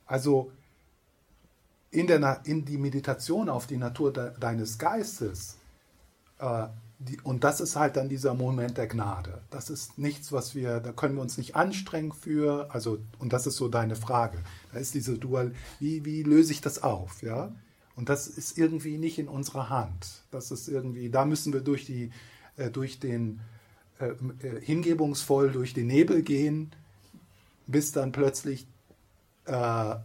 [0.05, 0.53] Also
[1.97, 5.57] in, der, in die Meditation auf die Natur de, deines Geistes,
[6.39, 6.67] äh,
[6.99, 9.43] die, und das ist halt dann dieser Moment der Gnade.
[9.51, 13.47] Das ist nichts, was wir, da können wir uns nicht anstrengen für, also, und das
[13.47, 14.39] ist so deine Frage.
[14.73, 17.53] Da ist diese Dual, wie, wie löse ich das auf, ja?
[17.97, 20.23] Und das ist irgendwie nicht in unserer Hand.
[20.31, 22.11] Das ist irgendwie, da müssen wir durch die,
[22.57, 23.41] äh, durch den,
[24.01, 24.09] äh,
[24.47, 26.73] äh hingebungsvoll durch den Nebel gehen,
[27.67, 28.67] bis dann plötzlich,
[29.47, 29.97] äh,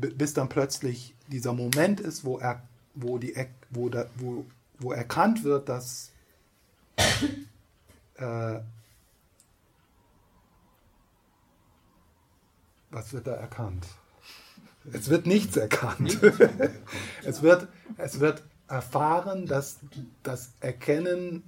[0.00, 2.62] bis dann plötzlich dieser Moment ist, wo er,
[2.94, 3.34] wo die,
[3.70, 4.44] wo, da, wo,
[4.78, 6.12] wo erkannt wird, dass
[8.16, 8.60] äh,
[12.90, 13.86] was wird da erkannt?
[14.92, 16.20] Es wird nichts erkannt.
[17.24, 19.80] es, wird, es wird erfahren, dass
[20.22, 21.42] das Erkennen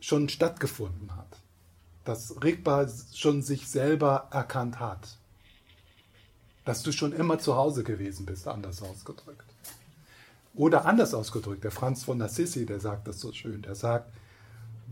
[0.00, 1.42] schon stattgefunden hat.
[2.04, 5.17] Dass Rigpa schon sich selber erkannt hat.
[6.68, 9.46] Dass du schon immer zu Hause gewesen bist, anders ausgedrückt.
[10.54, 13.62] Oder anders ausgedrückt, der Franz von Assisi, der sagt das so schön.
[13.62, 14.12] Der sagt,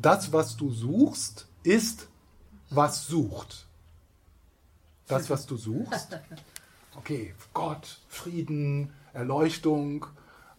[0.00, 2.08] das, was du suchst, ist,
[2.70, 3.66] was sucht.
[5.06, 6.18] Das, was du suchst,
[6.96, 10.06] okay, Gott, Frieden, Erleuchtung,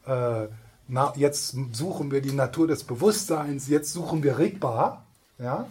[0.06, 0.48] äh,
[0.88, 5.04] na, jetzt suchen wir die Natur des Bewusstseins, jetzt suchen wir Rigpa.
[5.40, 5.68] Ja?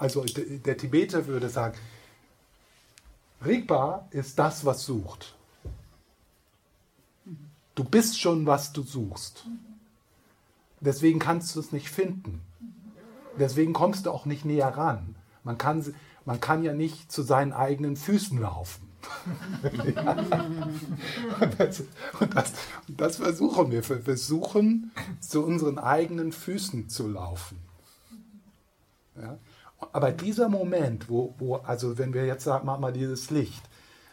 [0.00, 1.78] Also der Tibeter würde sagen,
[3.44, 5.34] Rigpa ist das, was sucht.
[7.74, 9.46] Du bist schon, was du suchst.
[10.80, 12.40] Deswegen kannst du es nicht finden.
[13.38, 15.14] Deswegen kommst du auch nicht näher ran.
[15.44, 18.88] Man kann, man kann ja nicht zu seinen eigenen Füßen laufen.
[21.40, 21.82] und, das,
[22.20, 22.52] und, das,
[22.88, 23.88] und, das, versuchen wir.
[23.88, 27.58] Wir versuchen, zu unseren eigenen Füßen zu laufen.
[29.16, 29.38] Ja?
[29.92, 33.62] Aber dieser Moment, wo, wo, also wenn wir jetzt sagen, mach mal dieses Licht,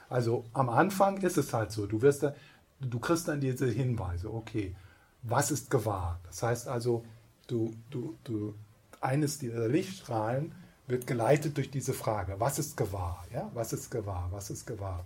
[0.09, 2.33] also am Anfang ist es halt so, du wirst da,
[2.79, 4.75] du kriegst dann diese Hinweise, okay,
[5.23, 6.19] was ist gewahr?
[6.25, 7.05] Das heißt also,
[7.47, 8.55] du, du, du,
[9.01, 10.53] eines dieser Lichtstrahlen
[10.87, 13.25] wird geleitet durch diese Frage, was ist gewahr?
[13.31, 13.51] Ja?
[13.53, 14.29] Was ist gewahr?
[14.31, 15.05] Was ist gewahr?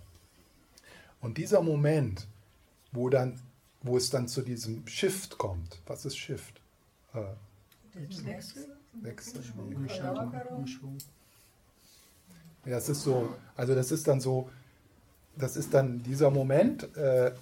[1.20, 2.26] Und dieser Moment,
[2.92, 3.40] wo, dann,
[3.82, 6.60] wo es dann zu diesem Shift kommt, was ist Shift?
[7.12, 7.24] Äh,
[9.02, 9.40] Wechsel?
[12.64, 14.48] Ja, es ist so, also das ist dann so,
[15.36, 17.32] das ist dann dieser Moment, äh,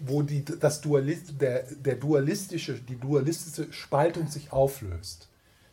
[0.00, 5.28] wo die, das Dualist, der, der dualistische, die dualistische Spaltung sich auflöst.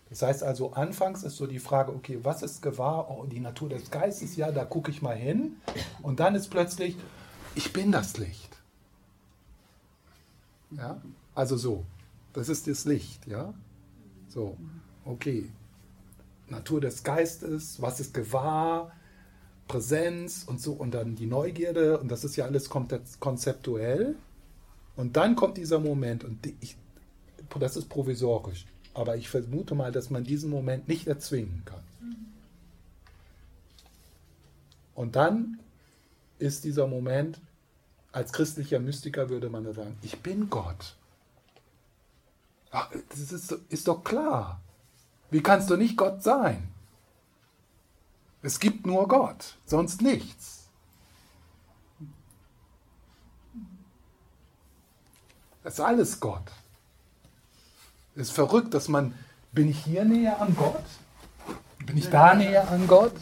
[0.09, 3.09] Das heißt also, anfangs ist so die Frage, okay, was ist gewahr?
[3.09, 5.55] Oh, die Natur des Geistes, ja, da gucke ich mal hin.
[6.01, 6.97] Und dann ist plötzlich,
[7.55, 8.57] ich bin das Licht.
[10.71, 11.01] Ja,
[11.33, 11.85] also so,
[12.33, 13.53] das ist das Licht, ja.
[14.27, 14.57] So,
[15.05, 15.49] okay.
[16.47, 18.91] Natur des Geistes, was ist gewahr?
[19.67, 24.15] Präsenz und so und dann die Neugierde und das ist ja alles konzeptuell.
[24.97, 26.75] Und dann kommt dieser Moment und ich,
[27.57, 28.65] das ist provisorisch.
[28.93, 31.83] Aber ich vermute mal, dass man diesen Moment nicht erzwingen kann.
[34.93, 35.59] Und dann
[36.37, 37.39] ist dieser Moment,
[38.11, 40.97] als christlicher Mystiker würde man sagen, ich bin Gott.
[42.71, 44.61] Das ist, ist doch klar.
[45.31, 46.67] Wie kannst du nicht Gott sein?
[48.43, 50.67] Es gibt nur Gott, sonst nichts.
[55.63, 56.51] Es ist alles Gott.
[58.15, 59.13] Es ist verrückt, dass man,
[59.51, 60.83] bin ich hier näher an Gott?
[61.85, 63.15] Bin ich da näher an Gott?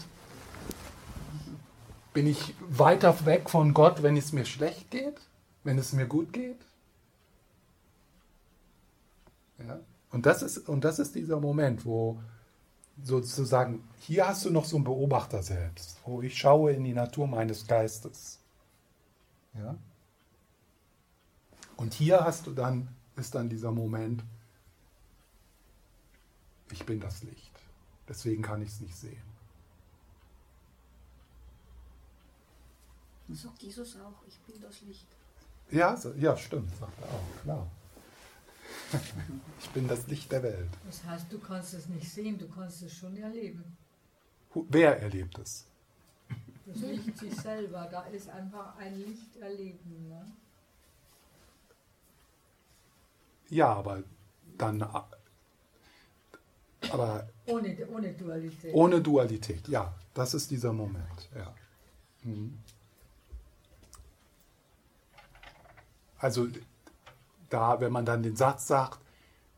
[2.14, 5.20] Bin ich weiter weg von Gott, wenn es mir schlecht geht?
[5.64, 6.60] Wenn es mir gut geht?
[9.60, 9.80] Ja?
[10.12, 12.22] Und, das ist, und das ist dieser Moment, wo
[13.03, 17.28] sozusagen, hier hast du noch so einen Beobachter selbst, wo ich schaue in die Natur
[17.28, 18.39] meines Geistes.
[19.53, 19.76] Ja?
[21.78, 24.24] Und hier hast du dann, ist dann dieser Moment,
[26.72, 27.51] ich bin das Licht.
[28.07, 29.30] Deswegen kann ich es nicht sehen.
[33.30, 35.05] Sagt Jesus auch, ich bin das Licht.
[35.70, 37.68] Ja, ja, stimmt, sagt er auch, klar.
[39.59, 40.70] Ich bin das Licht der Welt.
[40.86, 43.78] Das heißt, du kannst es nicht sehen, du kannst es schon erleben.
[44.53, 45.65] Wer erlebt es?
[46.65, 50.07] Das Licht sich selber, da ist einfach ein Licht erleben.
[50.09, 50.26] Ne?
[53.49, 54.03] ja, aber
[54.57, 54.82] dann
[56.91, 58.74] aber ohne, ohne Dualität.
[58.74, 59.93] Ohne Dualität, ja.
[60.13, 61.30] Das ist dieser Moment.
[61.36, 61.53] Ja.
[62.24, 62.57] Mhm.
[66.17, 66.47] Also
[67.50, 69.00] da, wenn man dann den Satz sagt,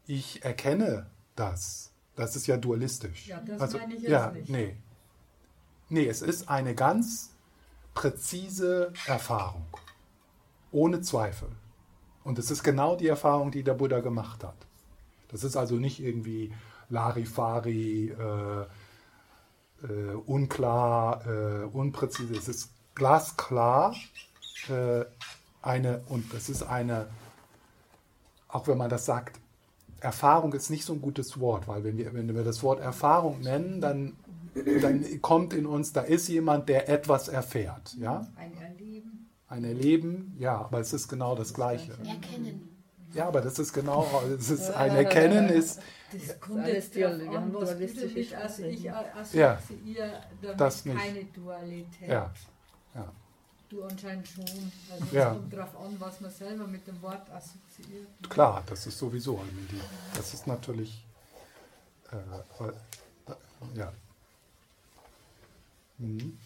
[0.07, 3.27] ich erkenne das, das ist ja dualistisch.
[3.27, 4.49] Ja, das also, meine ich jetzt ja, nicht.
[4.49, 4.75] Nee.
[5.89, 7.31] nee, es ist eine ganz
[7.93, 9.65] präzise Erfahrung,
[10.71, 11.49] ohne Zweifel.
[12.23, 14.55] Und es ist genau die Erfahrung, die der Buddha gemacht hat.
[15.29, 16.53] Das ist also nicht irgendwie
[16.89, 18.65] Larifari, äh,
[19.83, 22.35] äh, unklar, äh, unpräzise.
[22.35, 23.95] Es ist glasklar
[24.69, 25.05] äh,
[25.61, 27.07] eine, und es ist eine,
[28.51, 29.39] auch wenn man das sagt,
[29.99, 33.39] Erfahrung ist nicht so ein gutes Wort, weil wenn wir, wenn wir das Wort Erfahrung
[33.41, 34.15] nennen, dann,
[34.81, 37.93] dann kommt in uns, da ist jemand, der etwas erfährt.
[37.99, 38.27] Ja?
[38.35, 39.29] Ein Erleben.
[39.47, 41.91] Ein Erleben, ja, aber es ist genau das Gleiche.
[41.91, 42.67] Erkennen.
[43.13, 45.81] Ja, aber das ist genau, es ist ein Erkennen ist,
[46.13, 48.99] Das kommt jetzt dual- an, was also ich Ja.
[49.13, 50.97] assoziiere damit Das nicht.
[50.97, 52.07] keine Dualität.
[52.09, 52.31] ja,
[52.95, 53.11] ja.
[53.71, 54.43] Du anscheinend schon.
[54.91, 55.29] Also es Ja.
[55.31, 58.05] kommt darauf an, was man selber mit dem Wort assoziiert.
[58.29, 59.85] Klar, das ist sowieso ein Medium.
[60.13, 61.05] Das ist natürlich,
[62.11, 62.17] äh,
[62.67, 62.73] äh,
[63.75, 63.93] ja.
[65.99, 66.37] Mhm.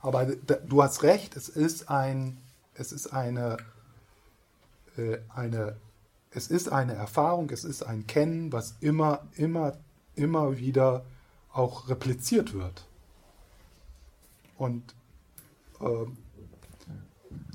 [0.00, 2.38] Aber du hast recht, es ist ein,
[2.72, 3.58] es ist eine,
[4.96, 5.76] äh, eine,
[6.30, 9.76] es ist eine Erfahrung, es ist ein Kennen, was immer, immer,
[10.14, 11.04] immer wieder
[11.52, 12.86] auch repliziert wird.
[14.56, 14.94] Und,
[15.82, 16.16] ähm,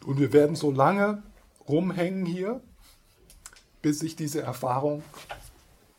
[0.06, 1.24] und wir werden so lange
[1.68, 2.62] rumhängen hier,
[3.82, 5.04] bis sich diese Erfahrung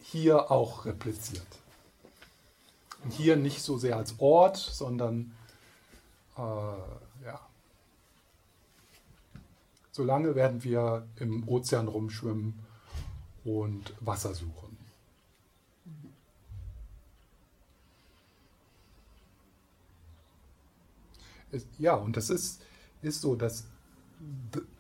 [0.00, 1.46] hier auch repliziert.
[3.02, 5.36] Und hier nicht so sehr als Ort, sondern
[6.36, 7.40] äh, ja.
[9.90, 12.58] Solange werden wir im Ozean rumschwimmen
[13.44, 14.76] und Wasser suchen.
[21.78, 22.60] Ja, und das ist,
[23.02, 23.64] ist so, dass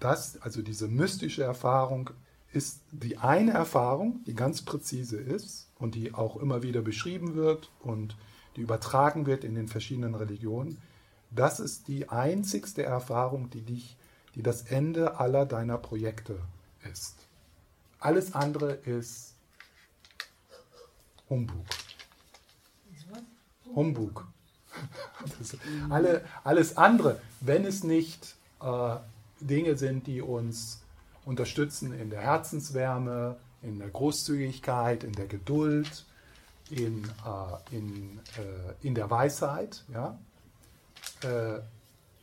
[0.00, 2.10] das, also diese mystische Erfahrung,
[2.52, 7.70] ist die eine Erfahrung, die ganz präzise ist und die auch immer wieder beschrieben wird
[7.80, 8.16] und
[8.56, 10.80] die übertragen wird in den verschiedenen Religionen.
[11.30, 13.96] Das ist die einzigste Erfahrung, die dich,
[14.34, 16.38] die das Ende aller deiner Projekte
[16.90, 17.16] ist.
[17.98, 19.34] Alles andere ist
[21.28, 21.66] Humbug.
[23.74, 24.26] Humbug.
[26.44, 28.96] Alles andere, wenn es nicht äh,
[29.40, 30.82] Dinge sind, die uns
[31.24, 36.06] unterstützen in der Herzenswärme, in der Großzügigkeit, in der Geduld,
[36.70, 40.18] in, äh, in, äh, in der Weisheit, ja,
[41.22, 41.60] äh,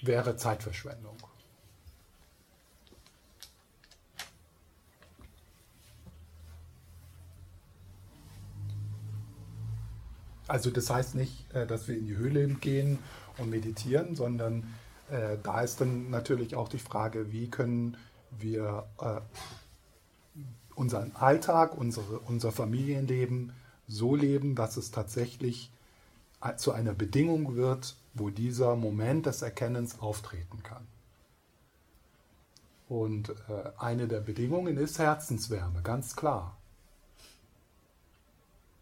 [0.02, 1.18] wäre Zeitverschwendung.
[10.48, 13.00] Also das heißt nicht, äh, dass wir in die Höhle gehen
[13.38, 14.74] und meditieren, sondern
[15.14, 17.98] äh, da ist dann natürlich auch die Frage, wie können
[18.32, 19.22] wir äh,
[20.76, 23.54] unseren Alltag, unsere, unser Familienleben
[23.88, 25.72] so leben, dass es tatsächlich
[26.42, 30.88] äh, zu einer Bedingung wird, wo dieser Moment des Erkennens auftreten kann.
[32.90, 33.34] Und äh,
[33.78, 36.58] eine der Bedingungen ist Herzenswärme, ganz klar.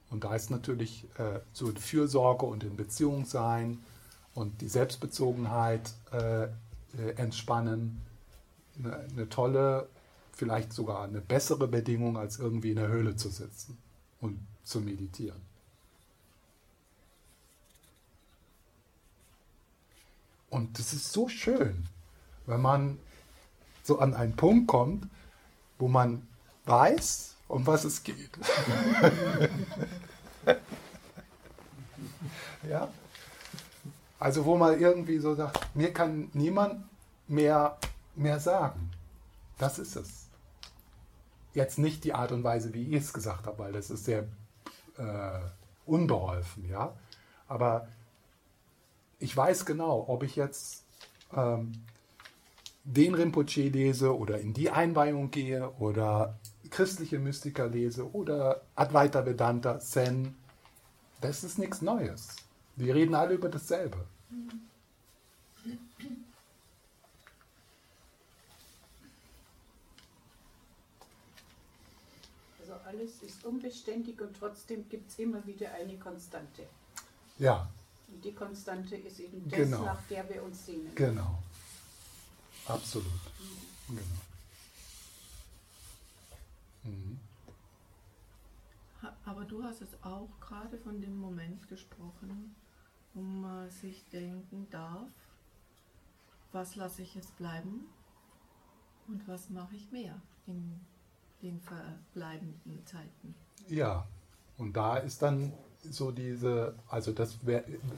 [0.10, 3.84] Und da ist natürlich äh, so Fürsorge und in Beziehung sein
[4.34, 6.50] und die Selbstbezogenheit äh, äh,
[7.18, 8.02] entspannen
[8.78, 9.90] eine, eine tolle,
[10.32, 13.78] vielleicht sogar eine bessere Bedingung, als irgendwie in der Höhle zu sitzen
[14.20, 15.42] und zu meditieren.
[20.50, 21.88] Und das ist so schön,
[22.46, 23.00] wenn man
[23.84, 25.08] so an einen Punkt kommt,
[25.80, 26.28] wo man
[26.66, 28.30] weiß, um was es geht.
[32.70, 32.90] ja?
[34.22, 36.86] Also wo man irgendwie so sagt, mir kann niemand
[37.28, 37.80] mehr,
[38.16, 38.92] mehr sagen.
[39.58, 40.28] Das ist es.
[41.56, 44.28] Jetzt nicht die Art und Weise, wie ich es gesagt habe, weil das ist sehr
[45.00, 45.40] äh,
[45.88, 46.94] unbeholfen, ja.
[47.48, 47.88] Aber
[49.18, 50.84] ich weiß genau, ob ich jetzt
[51.36, 51.72] ähm,
[52.84, 56.38] den Rinpoche lese oder in die Einweihung gehe oder
[56.70, 60.36] christliche Mystiker lese oder Advaita Vedanta, Zen,
[61.22, 62.36] das ist nichts Neues.
[62.82, 64.08] Die reden alle über dasselbe.
[72.60, 76.68] Also alles ist unbeständig und trotzdem gibt es immer wieder eine Konstante.
[77.40, 77.70] Ja,
[78.08, 79.84] Und die Konstante ist eben das, Genau.
[79.86, 80.94] nach der wir uns sehnen.
[80.96, 81.40] genau.
[82.68, 83.08] Absolut.
[83.88, 84.02] Genau.
[86.84, 87.20] Mhm.
[89.26, 92.56] Aber du hast es auch gerade von dem Moment gesprochen,
[93.14, 95.10] wo man sich denken darf,
[96.52, 97.86] was lasse ich jetzt bleiben
[99.08, 100.80] und was mache ich mehr in
[101.42, 103.36] den verbleibenden Zeiten.
[103.68, 104.08] Ja,
[104.58, 105.54] und da ist dann
[105.84, 107.40] so diese, also das,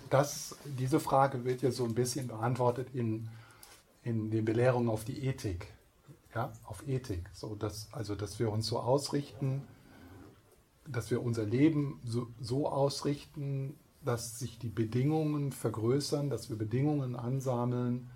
[0.09, 3.27] das diese Frage wird ja so ein bisschen beantwortet in,
[4.03, 5.67] in den Belehrungen auf die Ethik,
[6.33, 9.61] ja, auf Ethik, so dass, also dass wir uns so ausrichten,
[10.87, 17.15] dass wir unser Leben so, so ausrichten, dass sich die Bedingungen vergrößern, dass wir Bedingungen
[17.15, 18.09] ansammeln,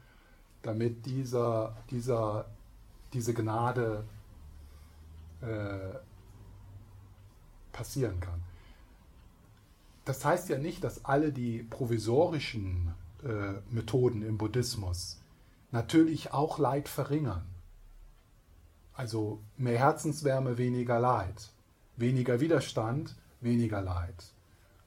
[0.61, 2.45] damit dieser, dieser,
[3.13, 4.03] diese Gnade
[5.41, 5.95] äh,
[7.71, 8.41] passieren kann.
[10.05, 15.19] Das heißt ja nicht, dass alle die provisorischen äh, Methoden im Buddhismus
[15.71, 17.45] natürlich auch Leid verringern.
[18.93, 21.51] Also mehr Herzenswärme, weniger Leid.
[21.97, 24.33] Weniger Widerstand, weniger Leid.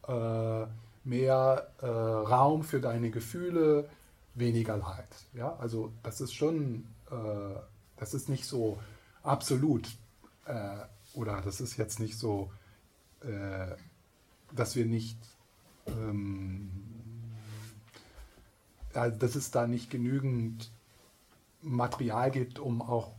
[0.08, 0.66] Äh,
[1.04, 3.88] mehr äh, Raum für deine Gefühle,
[4.34, 5.08] weniger Leid.
[5.34, 7.58] Ja, also das ist schon, äh,
[7.96, 8.78] das ist nicht so
[9.22, 9.88] absolut
[10.46, 10.78] äh,
[11.14, 12.52] oder das ist jetzt nicht so,
[13.20, 13.76] äh,
[14.52, 15.18] dass wir nicht,
[15.86, 16.70] ähm,
[18.94, 20.70] also dass es da nicht genügend
[21.62, 23.12] Material gibt, um auch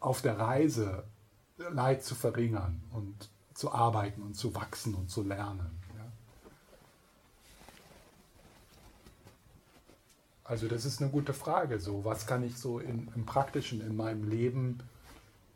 [0.00, 1.04] auf der Reise
[1.56, 5.77] Leid zu verringern und zu arbeiten und zu wachsen und zu lernen.
[10.48, 11.78] Also das ist eine gute Frage.
[11.78, 14.78] So, was kann ich so in, im Praktischen in meinem Leben,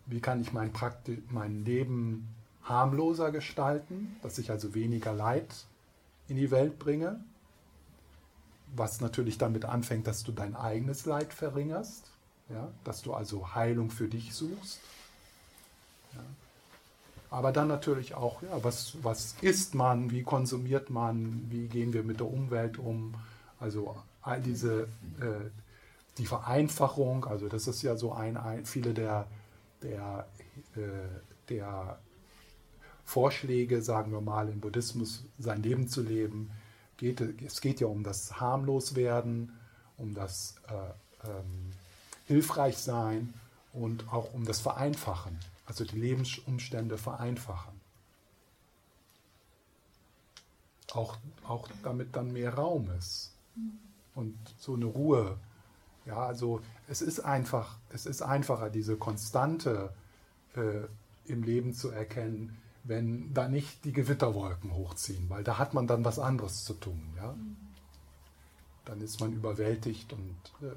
[0.05, 2.29] wie kann ich mein, Prakti mein Leben
[2.63, 5.49] harmloser gestalten, dass ich also weniger Leid
[6.29, 7.25] in die Welt bringe,
[8.77, 12.11] was natürlich damit anfängt, dass du dein eigenes Leid verringerst,
[12.51, 14.79] ja, dass du also Heilung für dich suchst.
[16.13, 16.21] Ja.
[17.31, 22.03] Aber dann natürlich auch, ja, was, was isst man, wie konsumiert man, wie gehen wir
[22.03, 23.15] mit der Umwelt um,
[23.59, 23.97] also
[24.45, 24.83] diese,
[25.21, 25.51] äh,
[26.19, 29.27] die Vereinfachung, also das ist ja so ein, ein viele der,
[29.83, 30.29] der,
[30.77, 31.99] äh, der
[33.05, 36.51] Vorschläge, sagen wir mal, im Buddhismus sein Leben zu leben,
[36.97, 39.59] geht, es geht ja um das Harmloswerden,
[39.97, 41.71] um das äh, ähm,
[42.27, 43.35] Hilfreichsein
[43.73, 47.81] und auch um das Vereinfachen, also die Lebensumstände vereinfachen.
[50.93, 53.33] Auch, auch damit dann mehr Raum ist
[54.15, 55.39] und so eine Ruhe.
[56.05, 59.95] Ja, also es ist einfach, es ist einfacher, diese Konstante
[60.55, 60.87] äh,
[61.25, 66.05] im Leben zu erkennen, wenn da nicht die Gewitterwolken hochziehen, weil da hat man dann
[66.05, 67.15] was anderes zu tun.
[67.17, 67.37] Ja?
[68.85, 70.75] Dann ist man überwältigt und äh,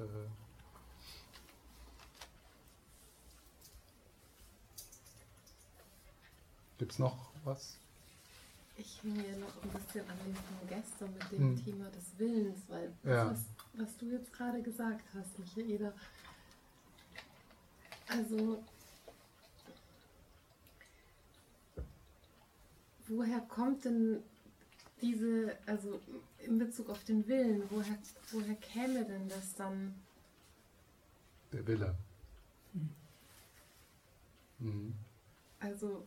[6.78, 7.78] Gibt es noch was?
[8.78, 11.64] Ich hänge noch ein bisschen an dem von gestern mit dem hm.
[11.64, 13.30] Thema des Willens, weil ja.
[13.30, 13.44] was,
[13.74, 15.92] was, du jetzt gerade gesagt hast, Michaela,
[18.08, 18.62] also
[23.08, 24.22] woher kommt denn
[25.00, 26.00] diese, also
[26.38, 27.98] in Bezug auf den Willen, woher,
[28.32, 29.94] woher käme denn das dann?
[31.52, 31.94] Der Wille.
[32.72, 32.90] Hm.
[34.58, 34.94] Mhm.
[35.60, 36.04] Also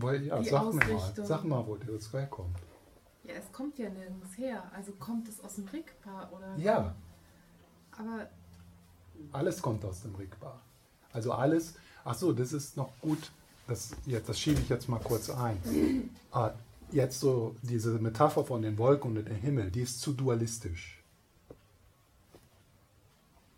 [0.00, 2.56] weil, ja, sag mir mal, sag mal, wo das herkommt.
[3.24, 4.62] Ja, es kommt ja nirgends her.
[4.74, 6.56] Also kommt es aus dem Rigpa oder?
[6.56, 6.94] Ja.
[7.92, 8.28] Aber
[9.32, 10.60] alles kommt aus dem Rigpa.
[11.12, 11.74] Also alles.
[12.04, 13.30] Ach so, das ist noch gut.
[13.66, 15.60] Das, jetzt, das schiebe ich jetzt mal kurz ein.
[16.32, 16.52] ah,
[16.90, 21.02] jetzt so diese Metapher von den Wolken und dem Himmel, die ist zu dualistisch.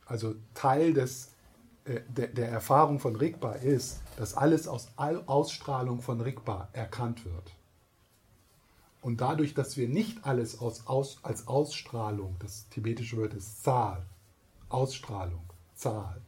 [0.06, 1.30] Also Teil des
[1.86, 7.54] der, der, Erfahrung von Rigpa ist, dass alles aus Ausstrahlung von Rigpa erkannt wird.
[9.00, 14.04] Und dadurch, dass wir nicht alles aus, aus, als Ausstrahlung, das tibetische Wort ist Zahl,
[14.68, 15.42] Ausstrahlung,
[15.74, 16.20] Zahl,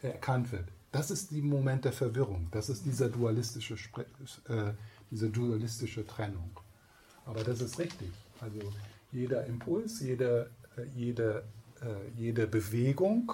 [0.00, 3.74] erkannt wird, das ist der Moment der Verwirrung, das ist dieser dualistische,
[4.48, 4.72] äh,
[5.10, 6.50] diese dualistische Trennung.
[7.26, 8.10] Aber das ist richtig.
[8.40, 8.60] Also
[9.12, 11.44] jeder Impuls, jede, äh, jede,
[11.82, 13.32] äh, jede Bewegung,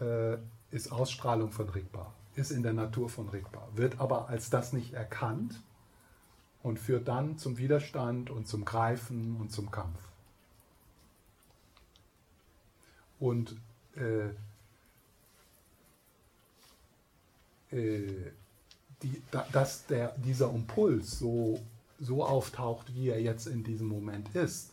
[0.00, 0.38] äh,
[0.70, 4.92] ist Ausstrahlung von Rigpa, ist in der Natur von Rigpa, wird aber als das nicht
[4.92, 5.60] erkannt
[6.62, 9.98] und führt dann zum Widerstand und zum Greifen und zum Kampf.
[13.18, 13.56] Und
[13.96, 14.28] äh,
[17.76, 18.32] äh,
[19.02, 21.60] die, da, dass der, dieser Impuls so,
[21.98, 24.72] so auftaucht, wie er jetzt in diesem Moment ist,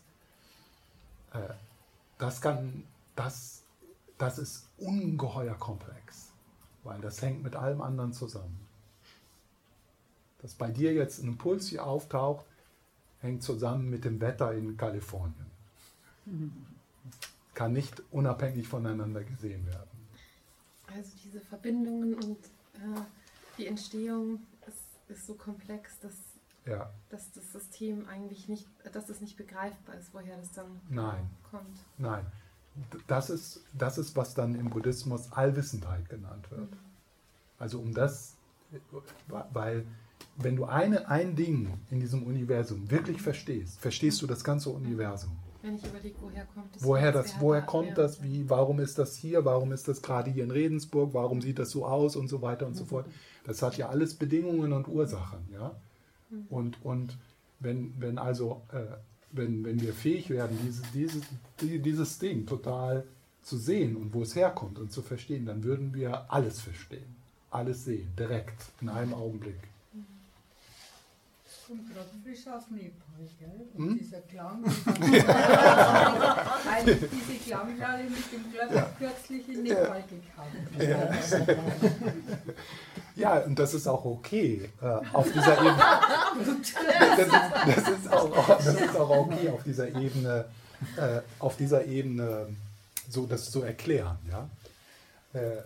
[1.34, 1.54] äh,
[2.18, 2.84] das kann,
[3.16, 3.66] das
[4.18, 6.32] das ist ungeheuer komplex,
[6.84, 8.60] weil das hängt mit allem anderen zusammen.
[10.42, 12.46] Dass bei dir jetzt ein Impuls hier auftaucht,
[13.20, 15.46] hängt zusammen mit dem Wetter in Kalifornien.
[17.54, 19.90] Kann nicht unabhängig voneinander gesehen werden.
[20.88, 22.38] Also diese Verbindungen und
[22.76, 23.02] äh,
[23.58, 26.14] die Entstehung ist, ist so komplex, dass,
[26.66, 31.30] Ja, dass das System eigentlich nicht, dass es nicht begreifbar ist, woher das dann nein,
[31.50, 31.80] kommt.
[31.98, 32.26] nein.
[33.08, 36.70] Das ist, das ist, was dann im Buddhismus Allwissendheit genannt wird.
[37.58, 38.36] Also um das,
[39.54, 39.86] weil
[40.38, 45.32] wenn du eine, ein Ding in diesem Universum wirklich verstehst, verstehst du das ganze Universum.
[45.62, 46.84] Wenn ich überlege, woher kommt das?
[46.84, 48.22] Woher, das, woher kommt das?
[48.22, 49.46] Wie, warum ist das hier?
[49.46, 51.14] Warum ist das gerade hier in Regensburg?
[51.14, 53.08] Warum sieht das so aus und so weiter und so fort?
[53.46, 55.76] Das hat ja alles Bedingungen und Ursachen, ja.
[56.50, 57.18] Und, und
[57.60, 58.84] wenn, wenn also, äh,
[59.38, 61.24] wenn, wenn wir fähig werden, diese, dieses,
[61.62, 63.04] die, dieses Ding total
[63.42, 67.16] zu sehen und wo es herkommt und zu verstehen, dann würden wir alles verstehen,
[67.52, 69.60] alles sehen, direkt, in einem Augenblick.
[71.68, 73.68] Kommt gerade frisch aus Nepal, gell?
[73.74, 73.98] Und Hm?
[73.98, 74.64] dieser Klang.
[74.64, 80.56] Weil diese Klangschale mit dem Glöckner kürzlich in Nepal gekauft.
[83.18, 85.78] Ja, und das ist auch okay äh, auf dieser Ebene.
[86.38, 86.76] Das ist,
[87.78, 90.44] das, ist auch, das ist auch okay auf dieser Ebene,
[90.98, 92.48] äh, auf dieser Ebene
[93.10, 94.50] so das zu erklären, ja.
[95.40, 95.62] Äh,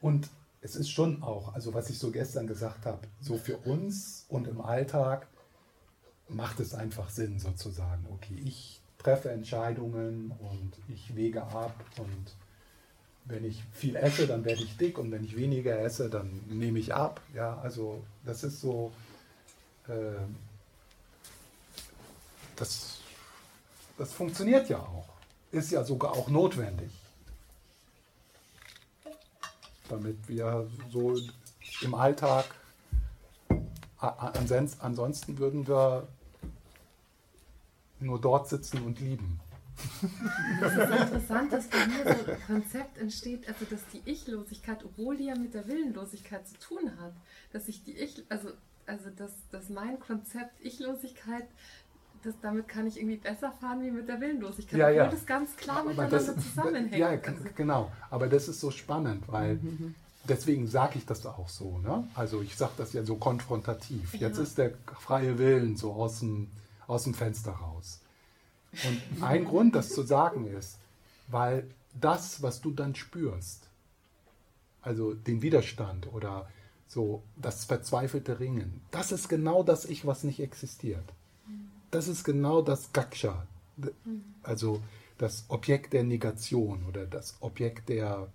[0.00, 0.28] und
[0.64, 4.48] es ist schon auch, also was ich so gestern gesagt habe, so für uns und
[4.48, 5.26] im Alltag
[6.26, 8.06] macht es einfach Sinn sozusagen.
[8.10, 12.34] Okay, ich treffe Entscheidungen und ich wege ab und
[13.26, 16.78] wenn ich viel esse, dann werde ich dick und wenn ich weniger esse, dann nehme
[16.78, 17.20] ich ab.
[17.34, 18.90] Ja, also das ist so,
[19.86, 19.92] äh,
[22.56, 23.00] das,
[23.98, 25.10] das funktioniert ja auch,
[25.52, 26.90] ist ja sogar auch notwendig,
[29.88, 31.16] damit wir so
[31.82, 32.46] im Alltag,
[33.98, 36.06] ansonsten würden wir
[38.00, 39.40] nur dort sitzen und lieben.
[40.60, 45.16] Das ist interessant, dass bei mir so ein Konzept entsteht, also dass die Ich-Losigkeit, obwohl
[45.16, 47.12] die ja mit der Willenlosigkeit zu tun hat,
[47.52, 48.50] dass ich die Ich, also,
[48.86, 51.46] also dass, dass mein Konzept Ich-Losigkeit,
[52.24, 55.08] das, damit kann ich irgendwie besser fahren wie mit der Willenlosigkeit, Ja, ja.
[55.08, 56.96] das ganz klar Aber miteinander das- zusammenhängt.
[56.96, 57.90] Ja, also, g- genau.
[58.10, 59.58] Aber das ist so spannend, weil
[60.28, 61.78] deswegen sage ich das auch so.
[61.78, 62.08] Ne?
[62.14, 64.14] Also ich sage das ja so konfrontativ.
[64.14, 64.42] Jetzt Ja.
[64.42, 66.48] ist der freie Willen so aus dem,
[66.86, 68.00] aus dem Fenster raus.
[68.72, 70.78] Und ein Grund, das zu sagen ist,
[71.28, 71.68] weil
[72.00, 73.68] das, was du dann spürst,
[74.82, 76.48] also den Widerstand oder
[76.88, 81.04] so das verzweifelte Ringen, das ist genau das Ich, was nicht existiert.
[81.94, 83.46] Das ist genau das Gaksha,
[84.42, 84.82] also
[85.16, 88.26] das Objekt der Negation oder das Objekt der,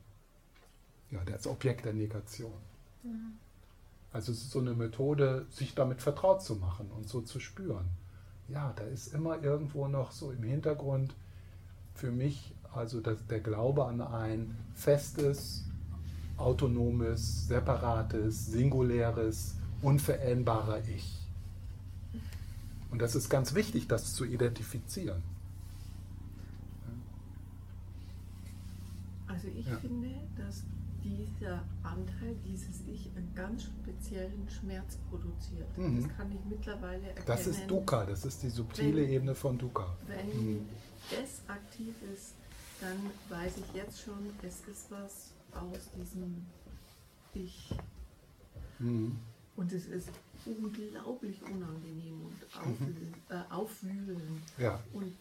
[1.11, 2.53] ja, das Objekt der Negation.
[4.14, 7.90] Also es ist so eine Methode, sich damit vertraut zu machen und so zu spüren.
[8.48, 11.14] Ja, da ist immer irgendwo noch so im Hintergrund
[11.95, 15.65] für mich also das, der Glaube an ein festes,
[16.38, 21.19] autonomes, separates, singuläres, unveränderbarer Ich.
[22.91, 25.22] Und das ist ganz wichtig, das zu identifizieren.
[29.28, 29.78] Also ich Ja.
[29.78, 30.64] finde, dass
[31.03, 35.78] dieser Anteil, dieses Ich, einen ganz speziellen Schmerz produziert.
[35.78, 36.03] Mhm.
[36.07, 37.26] Das kann ich mittlerweile erkennen.
[37.28, 39.95] Das ist Dukkha, das ist die subtile Wenn- Ebene von Dukkha.
[40.07, 40.66] Wenn Mhm.
[41.24, 42.34] es aktiv ist,
[42.82, 42.98] dann
[43.30, 46.45] weiß ich jetzt schon, es ist was aus diesem
[47.34, 47.74] Ich.
[48.80, 49.18] Mhm.
[49.60, 50.10] Und es ist
[50.45, 53.14] unglaublich unangenehm und aufwühlen.
[53.27, 54.41] Äh, aufwühlen.
[54.57, 55.14] Ja, Und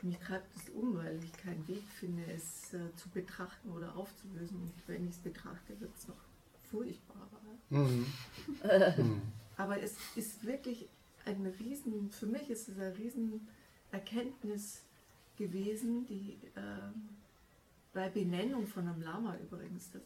[0.00, 4.56] mich treibt es um, weil ich keinen Weg finde, es äh, zu betrachten oder aufzulösen.
[4.56, 6.16] Und wenn ich es betrachte, wird es noch
[6.70, 7.28] furchtbarer.
[7.68, 8.06] mhm.
[9.04, 9.22] Mhm.
[9.58, 10.88] Aber es ist wirklich
[11.26, 14.80] ein Riesen, für mich ist es eine Riesenerkenntnis
[15.36, 17.10] gewesen, die ähm,
[17.92, 20.02] bei Benennung von einem Lama übrigens, dass,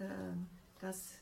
[0.00, 0.46] ähm,
[0.80, 1.12] dass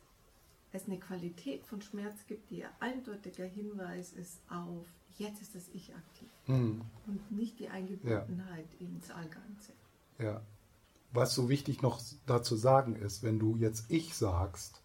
[0.74, 4.86] es eine Qualität von Schmerz gibt, die ein eindeutiger Hinweis ist auf,
[5.18, 6.82] jetzt ist das Ich aktiv Mhm.
[7.06, 9.72] und nicht die Eingebundenheit ins Allganze.
[10.18, 10.40] Ja.
[11.12, 14.82] Was so wichtig noch dazu sagen ist, wenn du jetzt Ich sagst,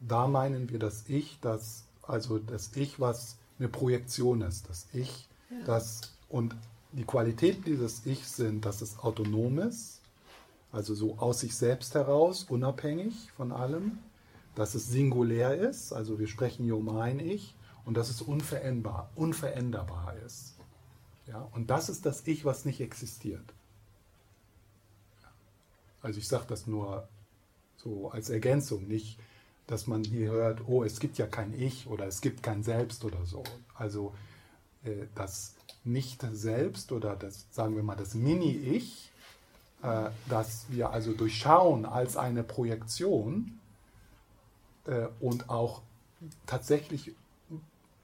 [0.00, 5.28] da meinen wir das Ich, das, also das Ich, was eine Projektion ist, das Ich,
[5.50, 5.64] Ja.
[5.64, 6.56] das und
[6.92, 10.00] die Qualitäten dieses Ich sind, dass es autonom ist,
[10.72, 13.98] also so aus sich selbst heraus, unabhängig von allem,
[14.56, 17.54] dass es singulär ist, also wir sprechen hier um ein Ich,
[17.84, 20.56] und dass es unveränderbar, unveränderbar ist.
[21.26, 23.44] Ja, und das ist das Ich, was nicht existiert.
[26.02, 27.06] Also ich sage das nur
[27.76, 29.18] so als Ergänzung, nicht,
[29.66, 33.04] dass man hier hört, oh, es gibt ja kein Ich oder es gibt kein Selbst
[33.04, 33.44] oder so.
[33.74, 34.14] Also
[34.84, 35.54] äh, das
[35.84, 39.10] Nicht-Selbst oder das, sagen wir mal, das Mini-Ich,
[39.82, 43.58] äh, das wir also durchschauen als eine Projektion
[45.20, 45.82] und auch
[46.46, 47.14] tatsächlich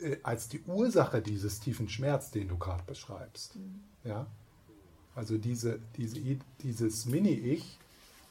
[0.02, 3.56] äh, als die Ursache dieses tiefen Schmerz, den du gerade beschreibst.
[3.56, 3.80] Mhm.
[4.04, 4.26] Ja?
[5.14, 6.20] Also diese, diese,
[6.62, 7.78] dieses Mini-Ich,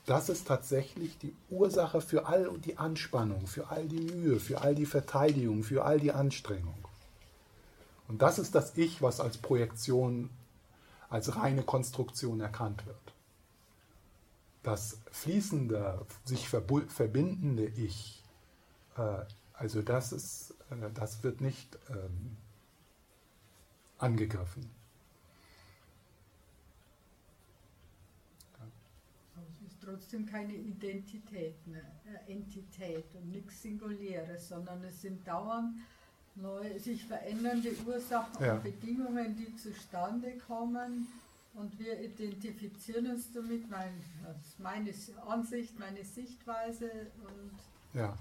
[0.06, 4.74] das ist tatsächlich die Ursache für all die Anspannung, für all die Mühe, für all
[4.74, 6.88] die Verteidigung, für all die Anstrengung.
[8.08, 10.30] Und das ist das Ich, was als Projektion,
[11.10, 12.98] als reine Konstruktion erkannt wird.
[14.64, 18.21] Das fließende, sich verbindende Ich, äh,
[19.54, 22.38] also das ist, äh, das wird nicht ähm,
[23.98, 24.70] angegriffen.
[29.84, 31.82] trotzdem keine Identität, eine
[32.28, 35.76] Entität und nichts Singuläres, sondern es sind dauernd
[36.36, 38.54] neue, sich verändernde Ursachen ja.
[38.54, 41.08] und Bedingungen, die zustande kommen.
[41.54, 43.94] Und wir identifizieren uns damit, mein,
[44.42, 44.94] ist meine
[45.28, 46.90] Ansicht, meine Sichtweise
[47.26, 48.18] und ja.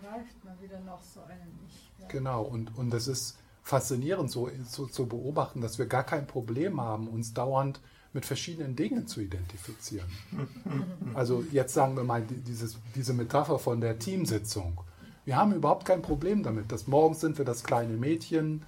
[0.00, 1.90] Greift man wieder nach so einem Ich.
[2.00, 2.08] Ja.
[2.08, 6.80] Genau, und, und das ist faszinierend so, so zu beobachten, dass wir gar kein Problem
[6.80, 7.80] haben, uns dauernd
[8.12, 10.08] mit verschiedenen Dingen zu identifizieren.
[11.14, 14.80] Also jetzt sagen wir mal dieses, diese Metapher von der Teamsitzung.
[15.24, 18.64] Wir haben überhaupt kein Problem damit, dass morgens sind wir das kleine Mädchen,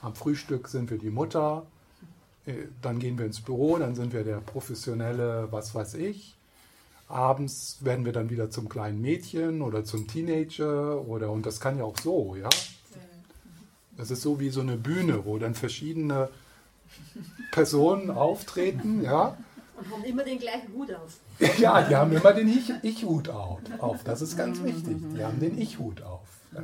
[0.00, 1.66] am Frühstück sind wir die Mutter,
[2.46, 6.36] äh, dann gehen wir ins Büro, dann sind wir der professionelle, was weiß ich.
[7.12, 11.78] Abends werden wir dann wieder zum kleinen Mädchen oder zum Teenager oder und das kann
[11.78, 12.48] ja auch so, ja.
[13.96, 16.30] Das ist so wie so eine Bühne, wo dann verschiedene
[17.52, 19.36] Personen auftreten, ja.
[19.76, 21.18] Und haben immer den gleichen Hut auf.
[21.58, 22.48] Ja, die haben immer den
[22.82, 23.60] Ich-Hut auf.
[24.04, 24.96] Das ist ganz wichtig.
[25.14, 26.28] Die haben den Ich-Hut auf.
[26.52, 26.62] Ja.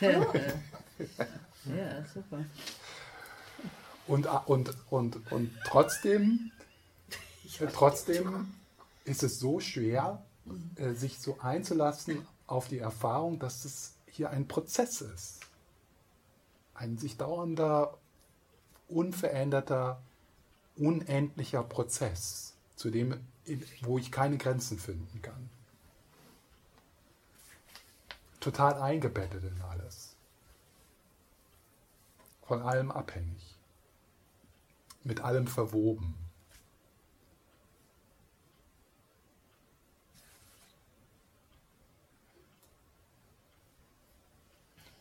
[0.00, 0.20] ja,
[2.12, 2.44] super.
[4.06, 6.52] Und, und, und, und trotzdem,
[7.58, 8.52] trotzdem
[9.04, 10.22] ist es so schwer,
[10.76, 15.40] äh, sich so einzulassen auf die Erfahrung, dass es hier ein Prozess ist.
[16.74, 17.96] Ein sich dauernder
[18.88, 20.02] unveränderter,
[20.76, 23.20] unendlicher Prozess, zu dem,
[23.82, 25.48] wo ich keine Grenzen finden kann.
[28.40, 30.16] Total eingebettet in alles.
[32.42, 33.56] Von allem abhängig.
[35.04, 36.21] Mit allem verwoben.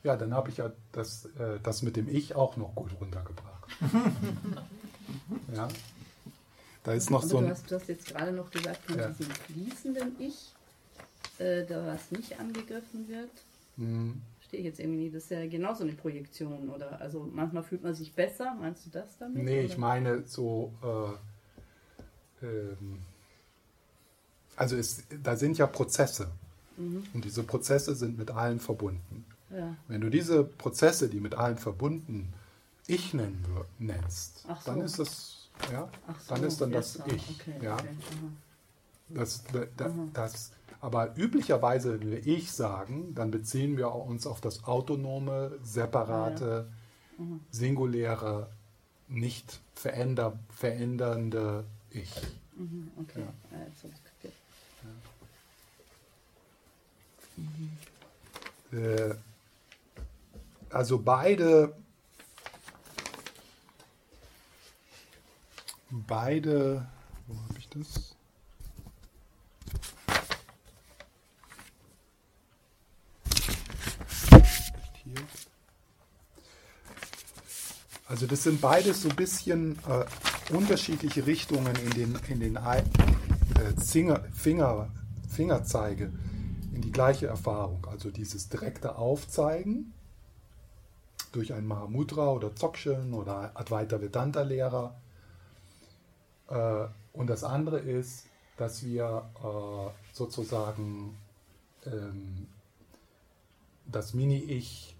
[0.03, 3.69] Ja, dann habe ich ja das, äh, das mit dem Ich auch noch gut runtergebracht.
[5.55, 5.67] ja.
[6.83, 7.43] Da ist noch Aber so ein.
[7.45, 9.09] Du hast, du hast jetzt gerade noch gesagt, von ja.
[9.09, 10.53] diesem fließenden Ich,
[11.37, 13.29] äh, da was nicht angegriffen wird.
[13.77, 14.21] Mhm.
[14.41, 15.15] Stehe ich jetzt irgendwie nicht.
[15.15, 16.99] Das ist ja genauso eine Projektion, oder?
[16.99, 18.55] Also manchmal fühlt man sich besser.
[18.59, 19.43] Meinst du das damit?
[19.43, 19.65] Nee, oder?
[19.65, 20.73] ich meine so.
[22.41, 22.99] Äh, ähm,
[24.55, 26.31] also es, da sind ja Prozesse.
[26.77, 27.03] Mhm.
[27.13, 29.25] Und diese Prozesse sind mit allen verbunden.
[29.55, 29.75] Ja.
[29.87, 32.33] Wenn du diese Prozesse, die mit allen verbunden
[32.87, 33.45] Ich nennen
[33.79, 34.55] nennst, so.
[34.65, 37.39] dann ist das, ja, so, dann ist dann das Ich.
[37.39, 37.75] Okay, ja.
[37.75, 37.87] Okay.
[39.09, 39.43] Das,
[39.75, 45.59] das, das, aber üblicherweise, wenn wir Ich sagen, dann beziehen wir uns auf das autonome,
[45.63, 46.67] separate,
[47.17, 47.23] ja.
[47.23, 47.41] mhm.
[47.51, 48.49] singuläre,
[49.07, 52.13] nicht veränder, verändernde Ich.
[52.55, 53.33] Mhm, okay, ja.
[53.67, 54.33] ich kapiert.
[54.83, 54.83] Ja.
[57.43, 57.71] Mhm.
[58.71, 59.15] Äh,
[60.71, 61.75] also beide,
[65.89, 66.87] beide,
[67.27, 68.15] wo habe ich das?
[75.03, 75.15] Hier.
[78.07, 82.83] Also das sind beides so ein bisschen äh, unterschiedliche Richtungen in den, in den äh,
[83.77, 84.89] Finger, Finger,
[85.29, 86.11] Fingerzeige
[86.73, 87.85] in die gleiche Erfahrung.
[87.89, 89.93] Also dieses direkte Aufzeigen
[91.31, 94.95] durch einen Mahamudra oder Dzogchen oder Advaita Vedanta-Lehrer.
[96.49, 98.25] Äh, und das andere ist,
[98.57, 101.17] dass wir äh, sozusagen
[101.85, 102.47] ähm,
[103.85, 104.95] das Mini-Ich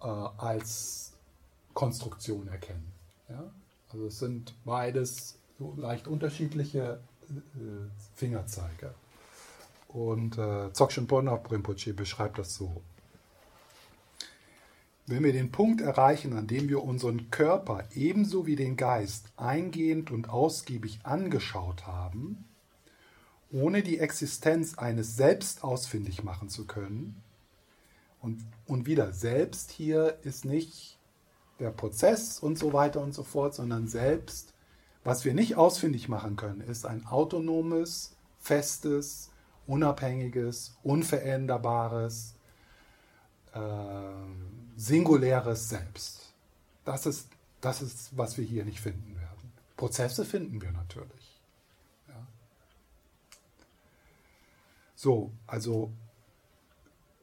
[0.00, 1.12] äh, als
[1.74, 2.92] Konstruktion erkennen.
[3.92, 7.00] Also es sind beides so leicht unterschiedliche
[8.14, 8.92] Fingerzeige.
[9.92, 12.82] Und äh, Dzogchen Bonab Rinpoche beschreibt das so.
[15.10, 20.10] Wenn wir den Punkt erreichen, an dem wir unseren Körper ebenso wie den Geist eingehend
[20.10, 22.44] und ausgiebig angeschaut haben
[23.52, 27.22] ohne die Existenz eines Selbst ausfindig machen zu können.
[28.20, 30.98] Und, und wieder, selbst hier ist nicht
[31.58, 34.54] der Prozess und so weiter und so fort, sondern selbst,
[35.04, 39.30] was wir nicht ausfindig machen können, ist ein autonomes, festes,
[39.66, 42.36] unabhängiges, unveränderbares,
[43.54, 43.58] äh,
[44.80, 46.32] singuläres Selbst.
[46.84, 47.28] Das ist,
[47.60, 49.52] das ist, was wir hier nicht finden werden.
[49.76, 51.40] Prozesse finden wir natürlich.
[52.08, 52.26] Ja.
[54.96, 55.92] So, also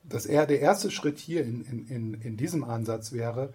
[0.04, 3.54] das eher der erste Schritt hier in, in, in, in diesem Ansatz wäre,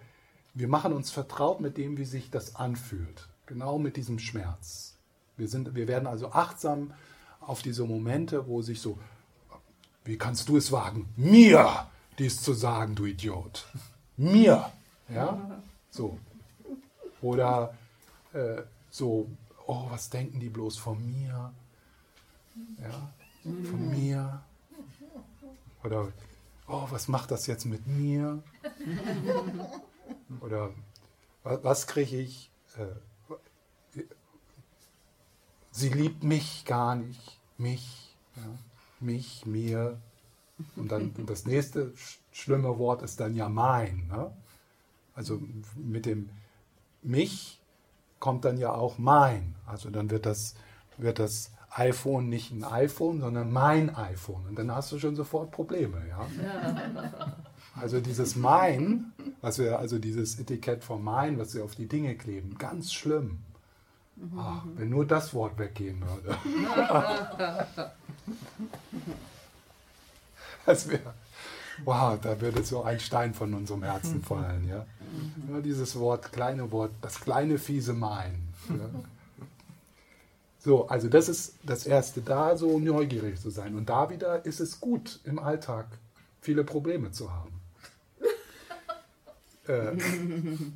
[0.53, 3.29] wir machen uns vertraut mit dem, wie sich das anfühlt.
[3.45, 4.95] Genau mit diesem Schmerz.
[5.37, 6.93] Wir, sind, wir werden also achtsam
[7.39, 8.99] auf diese Momente, wo sich so,
[10.03, 11.87] wie kannst du es wagen, mir
[12.19, 13.65] dies zu sagen, du Idiot.
[14.17, 14.71] Mir.
[15.09, 15.61] Ja?
[15.89, 16.17] So.
[17.21, 17.73] Oder
[18.33, 19.29] äh, so,
[19.65, 21.53] oh, was denken die bloß von mir?
[22.81, 23.13] Ja?
[23.43, 24.43] Von mir.
[25.83, 26.11] Oder,
[26.67, 28.41] oh, was macht das jetzt mit mir?
[30.41, 30.71] Oder
[31.43, 32.51] was, kriege ich?
[32.77, 34.01] Äh,
[35.71, 37.39] sie liebt mich gar nicht.
[37.57, 38.15] Mich.
[38.35, 38.43] Ja?
[38.99, 39.99] Mich, mir.
[40.75, 41.93] Und dann das nächste
[42.33, 44.07] schlimme Wort ist dann ja mein.
[44.07, 44.31] Ne?
[45.15, 45.41] Also
[45.75, 46.29] mit dem
[47.01, 47.61] mich
[48.19, 49.55] kommt dann ja auch mein.
[49.65, 50.55] Also dann wird das,
[50.97, 54.45] wird das iPhone nicht ein iPhone, sondern mein iPhone.
[54.47, 56.01] Und dann hast du schon sofort Probleme.
[56.07, 56.27] Ja?
[57.75, 62.15] Also dieses mein, was wir, also dieses Etikett von mein, was wir auf die Dinge
[62.15, 63.39] kleben, ganz schlimm.
[64.37, 66.37] Ach, wenn nur das Wort weggehen würde.
[70.65, 71.13] Das wäre,
[71.83, 74.67] wow, da würde so ein Stein von unserem Herzen fallen.
[74.67, 74.85] Ja?
[75.47, 78.49] Nur dieses Wort, kleine Wort, das kleine fiese Mein.
[78.69, 78.89] Ja?
[80.65, 83.75] So, also das ist das Erste, da so neugierig zu sein.
[83.75, 85.87] Und da wieder ist es gut, im Alltag
[86.39, 87.51] viele Probleme zu haben.
[89.65, 89.95] Äh,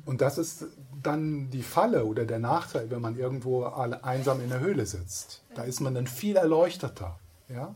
[0.06, 0.64] und das ist
[1.02, 5.42] dann die Falle oder der Nachteil, wenn man irgendwo einsam in der Höhle sitzt.
[5.54, 7.18] Da ist man dann viel erleuchteter.
[7.50, 7.74] Ja?